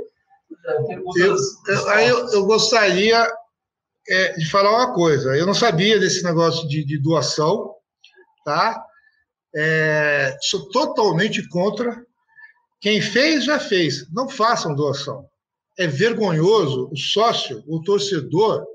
É, 0.65 0.95
eu, 0.95 1.03
eu, 1.99 2.29
eu 2.33 2.45
gostaria 2.45 3.27
é, 4.09 4.33
de 4.33 4.49
falar 4.49 4.71
uma 4.71 4.93
coisa. 4.93 5.35
Eu 5.37 5.45
não 5.45 5.53
sabia 5.53 5.99
desse 5.99 6.23
negócio 6.23 6.67
de, 6.67 6.83
de 6.83 6.97
doação, 6.97 7.73
tá? 8.43 8.83
É, 9.55 10.35
sou 10.41 10.69
totalmente 10.69 11.47
contra. 11.49 12.03
Quem 12.81 13.01
fez, 13.01 13.45
já 13.45 13.59
fez. 13.59 14.11
Não 14.11 14.27
façam 14.27 14.75
doação. 14.75 15.25
É 15.77 15.87
vergonhoso 15.87 16.89
o 16.91 16.97
sócio, 16.97 17.63
o 17.67 17.81
torcedor, 17.81 18.65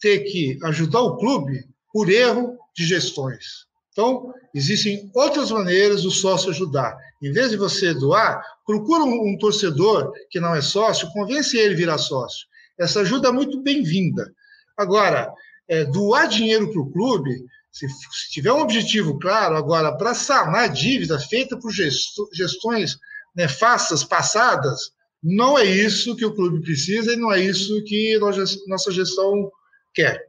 ter 0.00 0.20
que 0.20 0.58
ajudar 0.64 1.00
o 1.00 1.16
clube 1.16 1.64
por 1.92 2.10
erro 2.10 2.58
de 2.74 2.84
gestões. 2.84 3.66
Então, 3.92 4.32
existem 4.54 5.10
outras 5.14 5.50
maneiras 5.50 6.02
do 6.02 6.10
sócio 6.10 6.50
ajudar. 6.50 6.96
Em 7.22 7.32
vez 7.32 7.50
de 7.50 7.56
você 7.56 7.92
doar, 7.92 8.42
procura 8.64 9.04
um, 9.04 9.28
um 9.28 9.38
torcedor 9.38 10.12
que 10.30 10.40
não 10.40 10.54
é 10.54 10.62
sócio, 10.62 11.10
convence 11.12 11.56
ele 11.56 11.74
a 11.74 11.76
virar 11.76 11.98
sócio. 11.98 12.46
Essa 12.78 13.00
ajuda 13.00 13.28
é 13.28 13.32
muito 13.32 13.62
bem-vinda. 13.62 14.32
Agora, 14.80 15.32
é, 15.68 15.84
doar 15.84 16.26
dinheiro 16.26 16.72
para 16.72 16.80
o 16.80 16.90
clube 16.90 17.44
se, 17.70 17.88
se 17.88 18.30
tiver 18.30 18.52
um 18.52 18.60
objetivo 18.60 19.18
claro, 19.18 19.56
agora, 19.56 19.96
para 19.96 20.14
sanar 20.14 20.72
dívida 20.72 21.18
feita 21.18 21.58
por 21.58 21.70
gestões 22.32 22.96
nefastas 23.34 24.02
passadas, 24.02 24.90
não 25.22 25.58
é 25.58 25.64
isso 25.64 26.16
que 26.16 26.24
o 26.24 26.34
clube 26.34 26.62
precisa 26.62 27.12
e 27.12 27.16
não 27.16 27.32
é 27.32 27.40
isso 27.40 27.82
que 27.84 28.18
nossa 28.66 28.90
gestão 28.90 29.50
quer. 29.94 30.20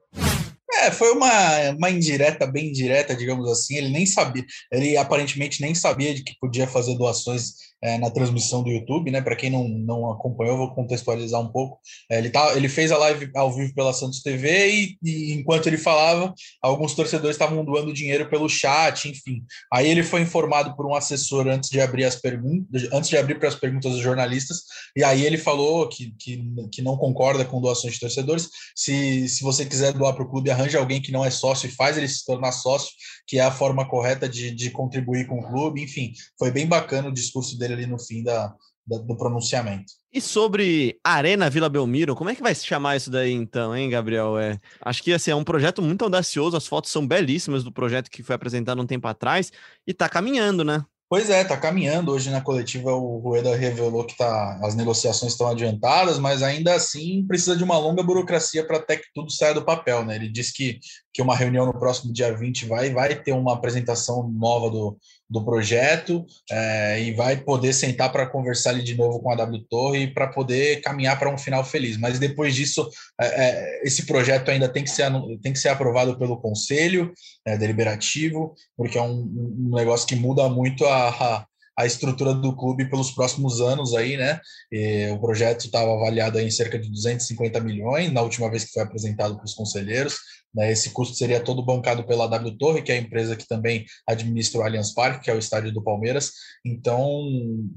É, 0.74 0.92
foi 0.92 1.12
uma, 1.12 1.72
uma 1.72 1.90
indireta, 1.90 2.48
bem 2.48 2.70
indireta, 2.70 3.16
digamos 3.16 3.50
assim. 3.50 3.76
Ele 3.78 3.90
nem 3.90 4.06
sabia, 4.06 4.46
ele 4.72 4.96
aparentemente 4.98 5.62
nem 5.62 5.76
sabia 5.76 6.14
de 6.14 6.24
que 6.24 6.38
podia 6.40 6.68
fazer 6.68 6.98
doações 6.98 7.71
é, 7.82 7.98
na 7.98 8.10
transmissão 8.10 8.64
do 8.64 8.70
YouTube, 8.70 9.10
né? 9.10 9.22
Para 9.22 9.36
quem 9.36 9.50
não, 9.50 9.68
não 9.68 10.12
acompanhou, 10.12 10.58
vou 10.58 10.74
contextualizar 10.74 11.42
um 11.42 11.52
pouco. 11.52 11.80
É, 12.10 12.20
ele, 12.20 12.30
tá, 12.30 12.56
ele 12.56 12.70
fez 12.70 12.92
a 12.92 12.98
live 12.98 13.30
ao 13.36 13.52
vivo 13.52 13.74
pela 13.74 13.94
Santos 13.94 14.22
TV 14.22 14.70
e, 14.70 14.98
e 15.04 15.34
enquanto 15.34 15.68
ele 15.68 15.78
falava, 15.78 16.34
alguns 16.62 16.94
torcedores 16.94 17.36
estavam 17.36 17.66
doando 17.66 17.94
dinheiro 17.94 18.30
pelo 18.30 18.48
chat, 18.48 19.10
enfim. 19.10 19.44
Aí 19.74 19.90
ele 19.90 20.04
foi 20.04 20.22
informado 20.22 20.76
por 20.76 20.86
um 20.86 20.94
assessor 20.94 21.48
antes 21.48 21.70
de 21.70 21.82
abrir 21.82 22.06
as 22.06 22.16
perguntas, 22.16 22.88
antes 22.94 23.10
de 23.10 23.18
abrir 23.18 23.40
para 23.40 23.48
as 23.48 23.56
perguntas 23.56 23.92
dos 23.92 24.02
jornalistas, 24.02 24.62
e 24.96 25.04
aí 25.04 25.26
ele 25.26 25.38
falou 25.38 25.88
que, 25.88 26.14
que, 26.20 26.44
que 26.72 26.82
não 26.82 26.98
concorda 26.98 27.44
com 27.46 27.62
doações 27.62 27.94
de 27.94 28.00
torcedores. 28.00 28.50
Se, 28.76 29.28
se 29.28 29.42
você 29.42 29.66
quiser 29.66 29.94
doar 29.94 30.14
para 30.14 30.24
o 30.24 30.30
clube, 30.30 30.52
arranje 30.52 30.78
alguém 30.78 31.02
que 31.02 31.12
não 31.12 31.26
é 31.26 31.30
sócio 31.30 31.68
e 31.68 31.72
faz 31.72 31.98
ele 31.98 32.08
se 32.08 32.26
tornar 32.26 32.52
sócio, 32.52 32.92
que 33.26 33.40
é 33.40 33.42
a 33.42 33.52
forma 33.52 33.88
correta 33.88 34.28
de, 34.28 34.52
de 34.52 34.70
contribuir 34.70 35.26
com 35.28 35.40
o 35.40 35.48
clube. 35.48 35.82
Enfim, 35.82 36.14
foi 36.38 36.52
bem 36.52 36.68
bacana 36.68 37.10
o 37.10 37.14
discurso 37.14 37.58
dele 37.58 37.71
ali 37.72 37.86
no 37.86 38.00
fim 38.00 38.24
da, 38.24 38.54
da, 38.86 38.98
do 38.98 39.18
pronunciamento. 39.18 39.94
E 40.14 40.20
sobre 40.20 41.00
Arena 41.04 41.50
Vila 41.50 41.70
Belmiro, 41.70 42.16
como 42.16 42.30
é 42.30 42.36
que 42.36 42.42
vai 42.42 42.54
se 42.54 42.66
chamar 42.66 42.98
isso 42.98 43.10
daí 43.10 43.32
então, 43.32 43.76
hein, 43.76 43.90
Gabriel? 43.90 44.38
É, 44.38 44.60
acho 44.82 45.02
que 45.02 45.14
assim, 45.14 45.32
é 45.32 45.36
um 45.36 45.44
projeto 45.44 45.82
muito 45.82 46.04
audacioso, 46.04 46.58
as 46.58 46.68
fotos 46.68 46.92
são 46.92 47.08
belíssimas 47.08 47.64
do 47.64 47.72
projeto 47.72 48.10
que 48.10 48.24
foi 48.24 48.36
apresentado 48.36 48.82
um 48.82 48.86
tempo 48.86 49.08
atrás 49.08 49.52
e 49.88 49.94
tá 49.94 50.10
caminhando, 50.10 50.64
né? 50.64 50.84
Pois 51.12 51.30
é, 51.30 51.44
tá 51.44 51.58
caminhando. 51.58 52.14
Hoje 52.14 52.30
na 52.30 52.40
coletiva 52.40 52.94
o 52.94 53.18
Rueda 53.18 53.54
revelou 53.54 54.06
que 54.06 54.16
tá, 54.16 54.58
as 54.64 54.76
negociações 54.76 55.34
estão 55.34 55.50
adiantadas, 55.50 56.18
mas 56.18 56.42
ainda 56.42 56.74
assim 56.74 57.28
precisa 57.28 57.54
de 57.54 57.66
uma 57.66 57.78
longa 57.78 58.02
burocracia 58.02 58.66
para 58.66 58.78
até 58.78 58.96
que 58.96 59.08
tudo 59.14 59.30
saia 59.30 59.54
do 59.54 59.66
papel, 59.66 60.06
né? 60.06 60.16
Ele 60.16 60.30
disse 60.30 60.54
que, 60.54 60.80
que 61.14 61.22
uma 61.22 61.36
reunião 61.36 61.66
no 61.66 61.78
próximo 61.78 62.14
dia 62.14 62.34
20 62.34 62.66
vai, 62.66 62.92
vai 62.92 63.16
ter 63.16 63.34
uma 63.34 63.54
apresentação 63.54 64.30
nova 64.30 64.70
do, 64.70 64.98
do 65.30 65.44
projeto 65.44 66.26
é, 66.50 67.02
e 67.02 67.14
vai 67.14 67.38
poder 67.38 67.74
sentar 67.74 68.12
para 68.12 68.26
conversar 68.26 68.72
ali 68.72 68.84
de 68.84 68.96
novo 68.96 69.20
com 69.20 69.32
a 69.32 69.36
W 69.36 69.66
Torre 69.70 70.08
para 70.08 70.28
poder 70.28 70.82
caminhar 70.82 71.18
para 71.18 71.34
um 71.34 71.38
final 71.38 71.64
feliz. 71.64 71.98
Mas 71.98 72.20
depois 72.20 72.56
disso, 72.56 72.90
é, 73.20 73.26
é, 73.26 73.82
esse 73.84 74.06
projeto 74.06 74.50
ainda 74.50 74.70
tem 74.70 74.84
que 74.84 74.90
ser, 74.90 75.12
tem 75.42 75.54
que 75.54 75.60
ser 75.60 75.70
aprovado 75.70 76.18
pelo 76.18 76.40
Conselho 76.40 77.14
Deliberativo, 77.46 78.54
porque 78.78 78.98
é 78.98 79.02
um, 79.02 79.22
um, 79.70 79.76
negócio 79.76 80.08
que 80.08 80.16
muda 80.16 80.48
muito 80.48 80.86
a, 80.86 81.10
a 81.10 81.46
a 81.82 81.86
estrutura 81.86 82.34
do 82.34 82.56
clube 82.56 82.90
pelos 82.90 83.12
próximos 83.12 83.60
anos 83.60 83.94
aí, 83.96 84.18
né? 84.18 84.40
E 84.72 85.10
o 85.12 85.20
projeto 85.20 85.66
estava 85.66 85.94
avaliado 85.94 86.40
em 86.40 86.50
cerca 86.50 86.78
de 86.78 86.90
250 86.90 87.60
milhões 87.60 88.12
na 88.12 88.22
última 88.22 88.50
vez 88.50 88.66
que 88.66 88.72
foi 88.72 88.84
apresentado 88.84 89.36
para 89.36 89.46
os 89.46 89.54
conselheiros. 89.54 90.18
Né? 90.54 90.72
Esse 90.72 90.92
custo 90.92 91.16
seria 91.16 91.40
todo 91.40 91.66
bancado 91.66 92.06
pela 92.06 92.28
W 92.28 92.58
Torre, 92.58 92.82
que 92.82 92.92
é 92.92 92.96
a 92.96 93.02
empresa 93.02 93.36
que 93.36 93.48
também 93.48 93.86
administra 94.08 94.62
o 94.62 94.64
Allianz 94.64 94.94
Parque, 94.94 95.26
que 95.26 95.32
é 95.32 95.36
o 95.36 95.40
estádio 95.40 95.72
do 95.72 95.84
Palmeiras. 95.84 96.32
Então 96.66 97.24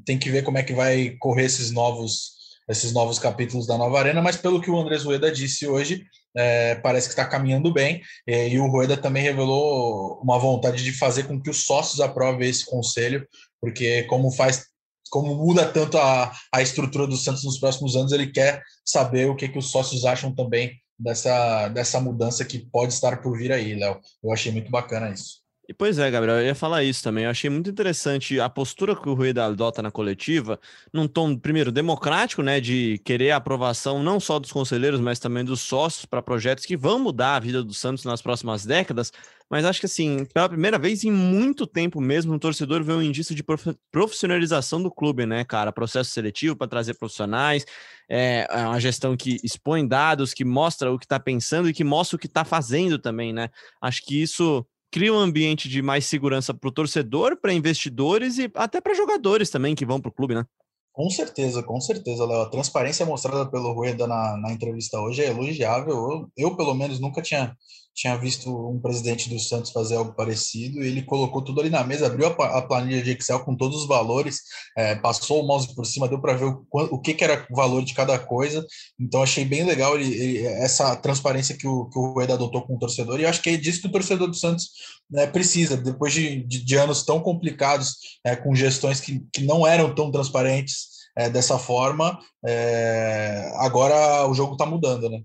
tem 0.05 0.19
que 0.19 0.31
ver 0.31 0.43
como 0.43 0.59
é 0.59 0.63
que 0.63 0.75
vai 0.75 1.17
correr 1.19 1.45
esses 1.45 1.71
novos 1.71 2.35
esses 2.69 2.95
novos 2.95 3.19
capítulos 3.19 3.67
da 3.67 3.77
nova 3.77 3.99
arena, 3.99 4.23
mas 4.23 4.39
pelo 4.39 4.59
que 4.59 4.71
o 4.71 4.79
Andrés 4.81 5.05
Rueda 5.05 5.31
disse 5.31 5.67
hoje, 5.67 6.07
é, 6.37 6.75
parece 6.77 7.09
que 7.09 7.13
está 7.13 7.25
caminhando 7.25 7.73
bem. 7.73 8.03
E, 8.27 8.49
e 8.49 8.59
o 8.59 8.67
Rueda 8.67 8.97
também 8.97 9.23
revelou 9.23 10.21
uma 10.23 10.39
vontade 10.39 10.83
de 10.83 10.93
fazer 10.93 11.25
com 11.25 11.41
que 11.41 11.51
os 11.51 11.65
sócios 11.65 12.01
aprovem 12.01 12.49
esse 12.49 12.65
conselho, 12.65 13.27
porque 13.61 14.05
como 14.05 14.31
faz 14.31 14.67
como 15.11 15.37
muda 15.37 15.71
tanto 15.71 15.97
a, 15.97 16.33
a 16.53 16.61
estrutura 16.61 17.07
do 17.07 17.17
Santos 17.17 17.45
nos 17.45 17.61
próximos 17.61 17.95
anos, 17.95 18.11
ele 18.11 18.33
quer 18.33 18.61
saber 18.85 19.31
o 19.31 19.37
que, 19.37 19.49
que 19.49 19.59
os 19.59 19.71
sócios 19.71 20.05
acham 20.05 20.35
também 20.35 20.73
dessa, 20.99 21.69
dessa 21.69 22.01
mudança 22.01 22.45
que 22.45 22.59
pode 22.59 22.95
estar 22.95 23.23
por 23.23 23.39
vir 23.39 23.53
aí, 23.53 23.75
Léo. 23.75 24.01
Eu 24.23 24.33
achei 24.33 24.51
muito 24.51 24.73
bacana 24.73 25.11
isso. 25.11 25.44
E 25.67 25.73
pois 25.73 25.99
é, 25.99 26.11
Gabriel, 26.11 26.41
eu 26.41 26.47
ia 26.47 26.55
falar 26.55 26.85
isso 26.85 27.03
também. 27.03 27.25
Eu 27.25 27.31
achei 27.31 27.49
muito 27.49 27.71
interessante 27.71 28.39
a 28.39 28.51
postura 28.51 28.95
que 28.95 29.09
o 29.09 29.15
Rueda 29.15 29.47
adota 29.47 29.81
na 29.81 29.91
coletiva, 29.91 30.61
num 30.93 31.09
tom, 31.09 31.39
primeiro, 31.39 31.73
democrático, 31.73 32.43
né, 32.43 32.61
de 32.61 33.01
querer 33.03 33.31
a 33.31 33.37
aprovação 33.37 34.03
não 34.03 34.21
só 34.21 34.39
dos 34.39 34.53
conselheiros, 34.53 35.01
mas 35.01 35.19
também 35.19 35.43
dos 35.43 35.63
sócios 35.63 36.05
para 36.05 36.21
projetos 36.21 36.67
que 36.67 36.77
vão 36.77 36.99
mudar 36.99 37.37
a 37.37 37.41
vida 37.41 37.65
do 37.65 37.73
Santos 37.73 38.05
nas 38.05 38.21
próximas 38.21 38.67
décadas. 38.67 39.11
Mas 39.49 39.65
acho 39.65 39.81
que, 39.81 39.87
assim, 39.87 40.27
pela 40.35 40.51
primeira 40.51 40.79
vez 40.79 41.03
em 41.03 41.11
muito 41.11 41.67
tempo 41.67 41.99
mesmo, 41.99 42.35
o 42.35 42.39
torcedor 42.39 42.83
vê 42.83 42.93
um 42.93 43.03
indício 43.03 43.35
de 43.35 43.43
profissionalização 43.91 44.83
do 44.83 44.91
clube, 44.91 45.25
né, 45.25 45.45
cara? 45.45 45.73
Processo 45.73 46.11
seletivo 46.11 46.57
para 46.57 46.69
trazer 46.69 46.95
profissionais, 46.95 47.65
é, 48.07 48.47
é 48.51 48.67
uma 48.67 48.81
gestão 48.81 49.17
que 49.17 49.39
expõe 49.43 49.87
dados, 49.87 50.35
que 50.35 50.45
mostra 50.45 50.93
o 50.93 50.99
que 50.99 51.07
está 51.07 51.19
pensando 51.19 51.71
e 51.71 51.73
que 51.73 51.85
mostra 51.85 52.17
o 52.17 52.19
que 52.19 52.27
está 52.27 52.45
fazendo 52.45 52.99
também, 52.99 53.33
né? 53.33 53.49
Acho 53.81 54.03
que 54.05 54.21
isso 54.21 54.67
cria 54.95 55.13
um 55.13 55.19
ambiente 55.19 55.69
de 55.69 55.83
mais 55.83 56.07
segurança 56.07 56.55
para 56.55 56.69
o 56.69 56.73
torcedor, 56.73 57.37
para 57.37 57.53
investidores 57.53 58.39
e 58.39 58.49
até 58.55 58.81
para 58.81 58.95
jogadores 58.95 59.51
também 59.51 59.75
que 59.75 59.85
vão 59.85 60.01
para 60.01 60.09
o 60.09 60.13
clube, 60.13 60.37
né? 60.37 60.45
Com 60.93 61.11
certeza, 61.11 61.65
com 61.65 61.81
certeza, 61.81 62.25
Léo. 62.25 62.43
A 62.43 62.49
transparência 62.49 63.05
mostrada 63.05 63.45
pelo 63.51 63.73
Rueda 63.73 64.07
na, 64.07 64.37
na 64.37 64.53
entrevista 64.53 65.01
hoje 65.01 65.25
é 65.25 65.31
elogiável. 65.31 65.95
Eu, 65.95 66.31
eu, 66.37 66.57
pelo 66.57 66.75
menos, 66.75 67.01
nunca 67.01 67.21
tinha 67.21 67.57
tinha 67.95 68.17
visto 68.17 68.51
um 68.69 68.81
presidente 68.81 69.31
do 69.31 69.39
Santos 69.39 69.71
fazer 69.71 69.97
algo 69.97 70.13
parecido, 70.13 70.83
ele 70.83 71.03
colocou 71.03 71.43
tudo 71.43 71.61
ali 71.61 71.71
na 71.71 71.85
mesa, 71.85 72.07
abriu 72.07 72.27
a, 72.27 72.63
planilha 72.63 73.03
de 73.03 73.13
Excel 73.13 73.45
com 73.45 73.57
todos 73.57 73.83
os 73.83 73.87
valores, 73.87 74.41
é, 74.77 74.97
passou 74.97 75.43
o 75.43 75.47
mouse 75.47 75.73
por 75.75 75.87
cima, 75.87 76.09
deu 76.09 76.21
para 76.21 76.35
ver 76.35 76.47
o, 76.47 76.67
o 76.73 77.01
que, 77.01 77.15
que, 77.15 77.23
era 77.23 77.47
o 77.51 77.55
valor 77.55 77.85
de 77.85 77.95
cada 77.95 78.19
coisa, 78.19 78.67
então 78.99 79.23
achei 79.23 79.45
bem 79.45 79.65
legal 79.65 79.95
ele, 79.95 80.13
ele, 80.13 80.39
essa 80.45 80.97
transparência 80.97 81.57
que 81.57 81.67
o, 81.67 81.89
que 81.89 81.99
o 81.99 82.13
Rueda 82.13 82.35
adotou 82.35 82.63
com 82.67 82.75
o 82.75 82.79
torcedor, 82.79 83.21
e 83.21 83.27
acho 83.27 83.41
que 83.41 83.51
é 83.51 83.57
disso 83.57 83.83
que 83.83 83.89
o 83.89 83.93
torcedor 83.93 84.29
do 84.29 84.35
Santos 84.35 84.71
né, 85.09 85.27
precisa, 85.27 85.77
depois 85.77 86.13
de, 86.13 86.43
de, 86.45 86.65
de, 86.65 86.77
anos 86.77 87.05
tão 87.05 87.21
complicados, 87.21 87.97
é, 88.25 88.35
com 88.35 88.55
gestões 88.55 89.01
que, 89.01 89.23
que 89.33 89.43
não 89.43 89.67
eram 89.67 89.95
tão 89.95 90.11
transparentes, 90.11 90.95
é, 91.17 91.31
dessa 91.31 91.59
forma, 91.59 92.19
é, 92.45 93.53
agora 93.59 94.27
o 94.29 94.35
jogo 94.35 94.55
está 94.55 94.67
mudando, 94.67 95.09
né? 95.09 95.23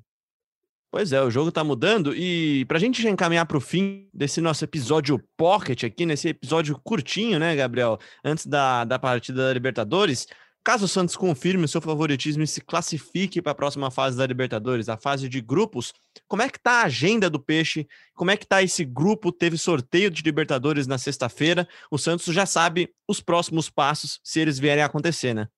Pois 0.91 1.11
é, 1.11 1.21
o 1.21 1.29
jogo 1.29 1.51
tá 1.51 1.63
mudando 1.63 2.15
e 2.15 2.65
pra 2.65 2.79
gente 2.79 2.99
já 2.99 3.11
encaminhar 3.11 3.45
pro 3.45 3.61
fim 3.61 4.09
desse 4.11 4.41
nosso 4.41 4.63
episódio 4.63 5.23
pocket 5.37 5.83
aqui, 5.83 6.03
nesse 6.03 6.29
episódio 6.29 6.79
curtinho, 6.83 7.37
né, 7.37 7.55
Gabriel? 7.55 7.99
Antes 8.25 8.47
da, 8.47 8.83
da 8.85 8.97
partida 8.97 9.45
da 9.45 9.53
Libertadores, 9.53 10.25
caso 10.63 10.85
o 10.85 10.87
Santos 10.87 11.15
confirme 11.15 11.65
o 11.65 11.67
seu 11.67 11.79
favoritismo 11.79 12.41
e 12.41 12.47
se 12.47 12.59
classifique 12.59 13.39
para 13.39 13.51
a 13.51 13.55
próxima 13.55 13.91
fase 13.91 14.17
da 14.17 14.25
Libertadores, 14.25 14.89
a 14.89 14.97
fase 14.97 15.29
de 15.29 15.41
grupos, 15.41 15.93
como 16.27 16.41
é 16.41 16.49
que 16.49 16.59
tá 16.59 16.81
a 16.81 16.85
agenda 16.85 17.29
do 17.29 17.39
Peixe? 17.39 17.87
Como 18.15 18.31
é 18.31 18.37
que 18.37 18.47
tá 18.47 18.63
esse 18.63 18.83
grupo? 18.83 19.31
Teve 19.31 19.59
sorteio 19.59 20.09
de 20.09 20.23
Libertadores 20.23 20.87
na 20.87 20.97
sexta-feira. 20.97 21.67
O 21.91 21.99
Santos 21.99 22.33
já 22.33 22.47
sabe 22.47 22.91
os 23.07 23.21
próximos 23.21 23.69
passos 23.69 24.19
se 24.23 24.39
eles 24.39 24.57
vierem 24.57 24.81
a 24.81 24.87
acontecer, 24.87 25.35
né? 25.35 25.49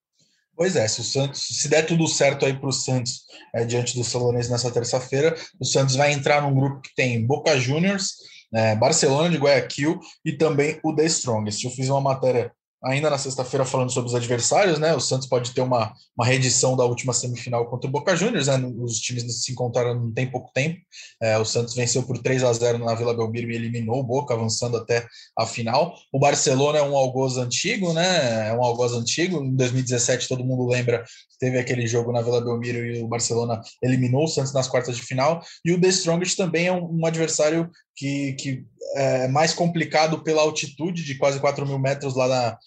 Pois 0.55 0.75
é, 0.75 0.87
se 0.87 1.01
o 1.01 1.03
Santos, 1.03 1.41
se 1.41 1.67
der 1.67 1.85
tudo 1.85 2.07
certo 2.07 2.45
aí 2.45 2.53
para 2.53 2.69
o 2.69 2.73
Santos 2.73 3.21
é, 3.53 3.65
diante 3.65 3.95
do 3.95 4.03
Salonense 4.03 4.51
nessa 4.51 4.71
terça-feira, 4.71 5.35
o 5.59 5.65
Santos 5.65 5.95
vai 5.95 6.11
entrar 6.11 6.41
num 6.41 6.53
grupo 6.53 6.81
que 6.81 6.93
tem 6.93 7.25
Boca 7.25 7.57
Juniors, 7.59 8.15
é, 8.53 8.75
Barcelona 8.75 9.29
de 9.29 9.37
Guayaquil 9.37 9.99
e 10.25 10.33
também 10.33 10.79
o 10.83 10.93
The 10.93 11.05
Strongest. 11.05 11.63
Eu 11.63 11.71
fiz 11.71 11.89
uma 11.89 12.01
matéria 12.01 12.51
ainda 12.83 13.09
na 13.09 13.17
sexta-feira 13.17 13.65
falando 13.65 13.91
sobre 13.91 14.09
os 14.09 14.15
adversários, 14.15 14.79
né? 14.79 14.95
O 14.95 14.99
Santos 14.99 15.27
pode 15.27 15.51
ter 15.51 15.61
uma, 15.61 15.93
uma 16.17 16.25
reedição 16.25 16.75
da 16.75 16.83
última 16.83 17.13
semifinal 17.13 17.69
contra 17.69 17.87
o 17.87 17.91
Boca 17.91 18.15
Juniors, 18.15 18.47
né? 18.47 18.57
Os 18.79 18.99
times 18.99 19.43
se 19.43 19.51
encontraram 19.51 19.93
não 19.93 20.11
tem 20.11 20.29
pouco 20.29 20.51
tempo. 20.53 20.79
É, 21.21 21.37
o 21.37 21.45
Santos 21.45 21.75
venceu 21.75 22.01
por 22.03 22.17
3 22.17 22.43
a 22.43 22.51
0 22.51 22.79
na 22.79 22.95
Vila 22.95 23.15
Belmiro 23.15 23.51
e 23.51 23.55
eliminou 23.55 23.99
o 23.99 24.03
Boca, 24.03 24.33
avançando 24.33 24.77
até 24.77 25.05
a 25.37 25.45
final. 25.45 25.95
O 26.11 26.19
Barcelona 26.19 26.79
é 26.79 26.83
um 26.83 26.97
algoz 26.97 27.37
antigo, 27.37 27.93
né? 27.93 28.49
É 28.49 28.53
um 28.53 28.63
algoz 28.63 28.93
antigo. 28.93 29.43
Em 29.43 29.55
2017, 29.55 30.27
todo 30.27 30.43
mundo 30.43 30.67
lembra, 30.67 31.03
teve 31.39 31.59
aquele 31.59 31.85
jogo 31.85 32.11
na 32.11 32.21
Vila 32.21 32.41
Belmiro 32.41 32.83
e 32.83 33.03
o 33.03 33.07
Barcelona 33.07 33.61
eliminou 33.83 34.23
o 34.23 34.27
Santos 34.27 34.53
nas 34.53 34.67
quartas 34.67 34.95
de 34.95 35.03
final. 35.03 35.41
E 35.63 35.71
o 35.71 35.79
The 35.79 35.89
Strongest 35.89 36.35
também 36.35 36.65
é 36.65 36.71
um, 36.71 36.99
um 36.99 37.05
adversário 37.05 37.69
que, 37.95 38.33
que 38.33 38.65
é 38.95 39.27
mais 39.27 39.53
complicado 39.53 40.23
pela 40.23 40.41
altitude 40.41 41.03
de 41.03 41.15
quase 41.15 41.39
4 41.39 41.65
mil 41.65 41.79
metros 41.79 42.15
lá 42.15 42.27
na, 42.27 42.57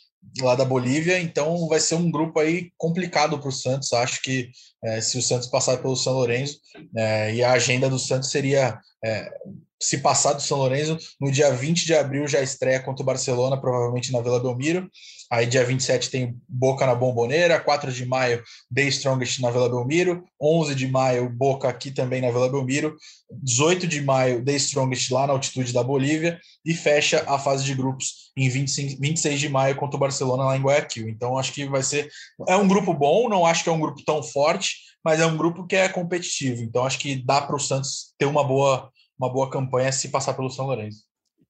lá 0.41 0.55
da 0.55 0.65
Bolívia, 0.65 1.21
então 1.21 1.69
vai 1.69 1.81
ser 1.81 1.95
um 1.95 2.11
grupo 2.11 2.41
aí 2.41 2.71
complicado 2.77 3.39
para 3.39 3.49
o 3.49 3.53
Santos. 3.53 3.93
Acho 3.93 4.21
que 4.23 4.51
é, 4.83 5.01
se 5.01 5.19
o 5.19 5.23
Santos 5.23 5.49
passar 5.49 5.79
pelo 5.79 5.97
São 5.97 6.15
Lourenço, 6.15 6.59
é, 6.97 7.35
e 7.35 7.43
a 7.43 7.53
agenda 7.53 7.89
do 7.89 7.99
Santos 7.99 8.31
seria 8.31 8.79
é, 9.05 9.33
se 9.81 9.99
passar 9.99 10.33
do 10.33 10.43
São 10.43 10.59
Lourenço, 10.59 10.97
no 11.21 11.31
dia 11.31 11.51
20 11.53 11.85
de 11.85 11.95
abril 11.95 12.27
já 12.27 12.41
estreia 12.41 12.81
contra 12.81 13.03
o 13.03 13.07
Barcelona, 13.07 13.61
provavelmente 13.61 14.13
na 14.13 14.21
Vila 14.21 14.41
Belmiro. 14.41 14.89
Aí, 15.31 15.47
dia 15.47 15.65
27, 15.65 16.11
tem 16.11 16.37
Boca 16.49 16.87
na 16.87 16.95
Bomboneira. 16.95 17.59
4 17.61 17.93
de 17.93 18.07
maio, 18.07 18.43
Day 18.71 18.89
Strongest 18.89 19.41
na 19.41 19.51
Vila 19.51 19.69
Belmiro. 19.69 20.25
11 20.41 20.75
de 20.75 20.87
maio, 20.87 21.29
Boca 21.29 21.69
aqui 21.69 21.91
também 21.91 22.21
na 22.21 22.31
Vila 22.31 22.49
Belmiro. 22.49 22.97
18 23.43 23.87
de 23.87 24.01
maio, 24.01 24.45
Day 24.45 24.57
Strongest 24.57 25.11
lá 25.11 25.27
na 25.27 25.33
altitude 25.33 25.73
da 25.73 25.83
Bolívia. 25.83 26.39
E 26.65 26.73
fecha 26.73 27.25
a 27.27 27.39
fase 27.39 27.65
de 27.65 27.75
grupos 27.75 28.24
em 28.37 28.49
25, 28.49 29.01
26 29.01 29.41
de 29.41 29.49
maio 29.49 29.77
contra 29.77 29.97
o 29.97 30.01
Barcelona 30.01 30.45
lá 30.45 30.57
em 30.57 30.63
Guayaquil. 30.63 31.09
Então, 31.09 31.39
acho 31.39 31.53
que 31.53 31.67
vai 31.67 31.83
ser. 31.83 32.11
É 32.49 32.57
um 32.57 32.67
grupo 32.67 32.93
bom, 32.93 33.29
não 33.29 33.47
acho 33.47 33.63
que 33.63 33.69
é 33.69 33.73
um 33.73 33.81
grupo 33.81 34.03
tão 34.05 34.23
forte, 34.23 34.77
mas 35.05 35.21
é 35.21 35.27
um 35.27 35.37
grupo 35.37 35.67
que 35.67 35.77
é 35.77 35.89
competitivo. 35.89 36.63
Então, 36.63 36.85
acho 36.85 36.99
que 36.99 37.17
dá 37.17 37.41
para 37.41 37.57
o 37.57 37.61
Santos 37.61 38.13
ter 38.19 38.27
uma 38.27 38.43
boa 38.43 38.91
uma 39.19 39.33
boa 39.33 39.49
campanha 39.49 39.93
se 39.93 40.09
passar 40.09 40.35
pelo 40.35 40.51
São 40.51 40.67
Lourenço. 40.67 41.05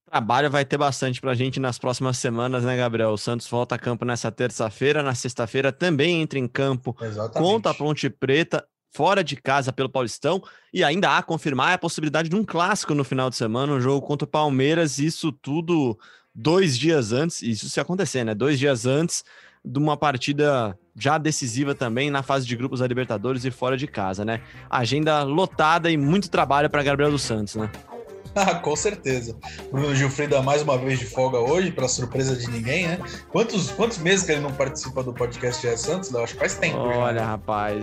Trabalho 0.05 0.51
vai 0.51 0.63
ter 0.63 0.77
bastante 0.77 1.19
para 1.19 1.31
a 1.31 1.35
gente 1.35 1.59
nas 1.59 1.79
próximas 1.79 2.17
semanas, 2.17 2.63
né, 2.63 2.77
Gabriel? 2.77 3.09
O 3.09 3.17
Santos 3.17 3.47
volta 3.47 3.75
a 3.75 3.79
campo 3.79 4.05
nessa 4.05 4.31
terça-feira, 4.31 5.01
na 5.01 5.15
sexta-feira 5.15 5.71
também 5.71 6.21
entra 6.21 6.37
em 6.37 6.47
campo 6.47 6.95
Exatamente. 7.01 7.51
contra 7.51 7.71
a 7.71 7.73
Ponte 7.73 8.09
Preta, 8.09 8.65
fora 8.93 9.23
de 9.23 9.35
casa 9.35 9.73
pelo 9.73 9.89
Paulistão, 9.89 10.41
e 10.71 10.83
ainda 10.83 11.17
há 11.17 11.23
confirmar 11.23 11.73
a 11.73 11.77
possibilidade 11.77 12.29
de 12.29 12.35
um 12.35 12.45
clássico 12.45 12.93
no 12.93 13.03
final 13.03 13.29
de 13.29 13.35
semana, 13.35 13.73
um 13.73 13.81
jogo 13.81 14.05
contra 14.05 14.25
o 14.25 14.29
Palmeiras, 14.29 14.99
isso 14.99 15.31
tudo 15.31 15.97
dois 16.35 16.77
dias 16.77 17.13
antes, 17.13 17.41
isso 17.41 17.69
se 17.69 17.79
acontecer, 17.79 18.25
né? 18.25 18.35
Dois 18.35 18.59
dias 18.59 18.85
antes 18.85 19.23
de 19.63 19.79
uma 19.79 19.97
partida 19.97 20.77
já 20.95 21.17
decisiva 21.17 21.73
também 21.73 22.11
na 22.11 22.21
fase 22.21 22.45
de 22.45 22.55
grupos 22.55 22.81
da 22.81 22.87
Libertadores 22.87 23.45
e 23.45 23.51
fora 23.51 23.77
de 23.77 23.87
casa, 23.87 24.23
né? 24.23 24.41
Agenda 24.69 25.23
lotada 25.23 25.89
e 25.89 25.97
muito 25.97 26.29
trabalho 26.29 26.69
para 26.69 26.83
Gabriel 26.83 27.09
dos 27.09 27.23
Santos, 27.23 27.55
né? 27.55 27.71
Ah, 28.37 28.55
com 28.55 28.75
certeza. 28.75 29.33
Bruno 29.71 29.95
Gilfrida 29.95 30.41
mais 30.41 30.61
uma 30.61 30.77
vez 30.77 30.99
de 30.99 31.05
folga 31.05 31.39
hoje, 31.39 31.71
para 31.71 31.87
surpresa 31.87 32.35
de 32.35 32.51
ninguém, 32.51 32.85
né? 32.85 32.99
Quantos, 33.29 33.71
quantos 33.71 33.97
meses 33.97 34.25
que 34.25 34.33
ele 34.33 34.41
não 34.41 34.51
participa 34.51 35.01
do 35.01 35.13
podcast 35.13 35.61
Gé 35.61 35.77
Santos? 35.77 36.11
Eu 36.11 36.21
acho 36.21 36.33
que 36.33 36.39
faz 36.39 36.55
tempo. 36.55 36.77
Olha, 36.77 37.19
já. 37.19 37.25
rapaz, 37.27 37.81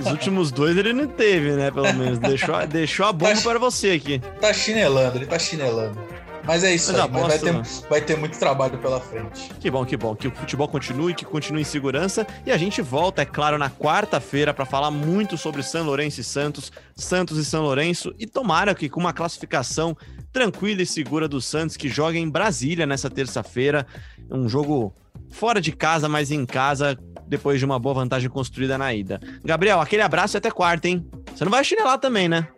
os 0.00 0.10
últimos 0.10 0.50
dois 0.50 0.78
ele 0.78 0.94
não 0.94 1.06
teve, 1.06 1.52
né? 1.52 1.70
Pelo 1.70 1.92
menos. 1.92 2.18
Deixou, 2.18 2.66
deixou 2.66 3.04
a 3.04 3.12
bomba 3.12 3.34
tá, 3.34 3.42
para 3.42 3.58
você 3.58 3.90
aqui. 3.90 4.18
Tá 4.40 4.50
chinelando, 4.50 5.18
ele 5.18 5.26
tá 5.26 5.38
chinelando. 5.38 6.00
Mas 6.46 6.62
é 6.62 6.74
isso 6.74 6.92
mas 6.92 7.00
aí, 7.00 7.10
mas 7.10 7.26
vai, 7.26 7.38
ter, 7.38 7.88
vai 7.88 8.00
ter 8.00 8.16
muito 8.16 8.38
trabalho 8.38 8.78
pela 8.78 9.00
frente. 9.00 9.50
Que 9.58 9.70
bom, 9.70 9.84
que 9.84 9.96
bom. 9.96 10.14
Que 10.14 10.28
o 10.28 10.30
futebol 10.30 10.68
continue, 10.68 11.12
que 11.12 11.24
continue 11.24 11.62
em 11.62 11.64
segurança. 11.64 12.26
E 12.46 12.52
a 12.52 12.56
gente 12.56 12.80
volta, 12.80 13.22
é 13.22 13.24
claro, 13.24 13.58
na 13.58 13.68
quarta-feira 13.68 14.54
para 14.54 14.64
falar 14.64 14.90
muito 14.90 15.36
sobre 15.36 15.62
São 15.62 15.84
Lourenço 15.84 16.20
e 16.20 16.24
Santos, 16.24 16.70
Santos 16.94 17.36
e 17.36 17.44
São 17.44 17.62
Lourenço. 17.62 18.14
E 18.18 18.26
tomara 18.26 18.74
que 18.74 18.88
com 18.88 19.00
uma 19.00 19.12
classificação 19.12 19.96
tranquila 20.32 20.82
e 20.82 20.86
segura 20.86 21.26
do 21.26 21.40
Santos, 21.40 21.76
que 21.76 21.88
joga 21.88 22.16
em 22.16 22.28
Brasília 22.28 22.86
nessa 22.86 23.10
terça-feira. 23.10 23.86
Um 24.30 24.48
jogo 24.48 24.94
fora 25.30 25.60
de 25.60 25.72
casa, 25.72 26.08
mas 26.08 26.30
em 26.30 26.46
casa, 26.46 26.96
depois 27.26 27.58
de 27.58 27.64
uma 27.64 27.78
boa 27.78 27.94
vantagem 27.94 28.30
construída 28.30 28.78
na 28.78 28.94
ida. 28.94 29.20
Gabriel, 29.44 29.80
aquele 29.80 30.02
abraço 30.02 30.36
e 30.36 30.38
até 30.38 30.50
quarta, 30.50 30.88
hein? 30.88 31.04
Você 31.34 31.44
não 31.44 31.50
vai 31.50 31.64
chinelar 31.64 31.98
também, 31.98 32.28
né? 32.28 32.48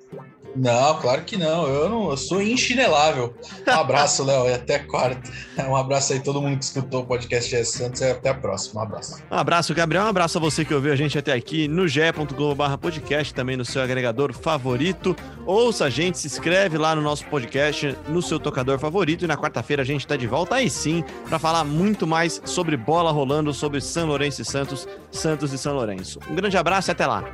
Não, 0.57 0.99
claro 1.01 1.23
que 1.23 1.37
não. 1.37 1.67
Eu 1.67 1.89
não, 1.89 2.11
eu 2.11 2.17
sou 2.17 2.43
inchinelável. 2.43 3.35
Um 3.67 3.71
abraço, 3.71 4.25
Léo, 4.25 4.49
e 4.49 4.55
até 4.55 4.79
quarta. 4.79 5.31
Um 5.59 5.77
abraço 5.77 6.13
aí 6.13 6.21
todo 6.21 6.41
mundo 6.41 6.59
que 6.59 6.65
escutou 6.65 7.03
o 7.03 7.07
podcast 7.07 7.55
GS 7.55 7.69
Santos 7.71 8.01
e 8.01 8.05
até 8.11 8.31
a 8.31 8.35
próxima. 8.35 8.81
Um 8.81 8.85
abraço. 8.85 9.23
Um 9.31 9.37
abraço, 9.37 9.75
Gabriel. 9.75 10.05
Um 10.05 10.09
abraço 10.09 10.39
a 10.39 10.41
você 10.41 10.65
que 10.65 10.75
ouviu 10.75 10.93
a 10.93 10.97
gente 10.97 11.19
até 11.19 11.33
aqui 11.33 11.69
no 11.69 11.87
ge.globo/podcast, 11.87 13.35
também 13.35 13.57
no 13.57 13.65
seu 13.65 13.83
agregador 13.83 14.33
favorito. 14.33 15.15
Ouça 15.47 15.87
a 15.87 15.91
gente, 15.91 16.19
se 16.19 16.27
inscreve 16.27 16.77
lá 16.77 16.95
no 16.95 17.03
nosso 17.03 17.25
podcast, 17.27 17.97
no 18.09 18.23
seu 18.23 18.39
tocador 18.39 18.79
favorito. 18.79 19.25
E 19.25 19.29
na 19.29 19.37
quarta-feira 19.37 19.83
a 19.83 19.87
gente 19.87 20.01
está 20.01 20.17
de 20.17 20.27
volta 20.27 20.57
aí 20.57 20.69
sim 20.69 21.05
para 21.29 21.39
falar 21.39 21.65
muito 21.65 22.07
mais 22.07 22.41
sobre 22.45 22.77
bola 22.77 23.11
rolando, 23.11 23.53
sobre 23.53 23.81
São 23.81 24.07
Lourenço 24.07 24.43
e 24.43 24.45
Santos, 24.45 24.87
Santos 25.11 25.53
e 25.53 25.59
São 25.59 25.75
Lourenço. 25.75 26.19
Um 26.29 26.35
grande 26.35 26.57
abraço 26.57 26.91
e 26.91 26.93
até 26.93 27.07
lá. 27.07 27.25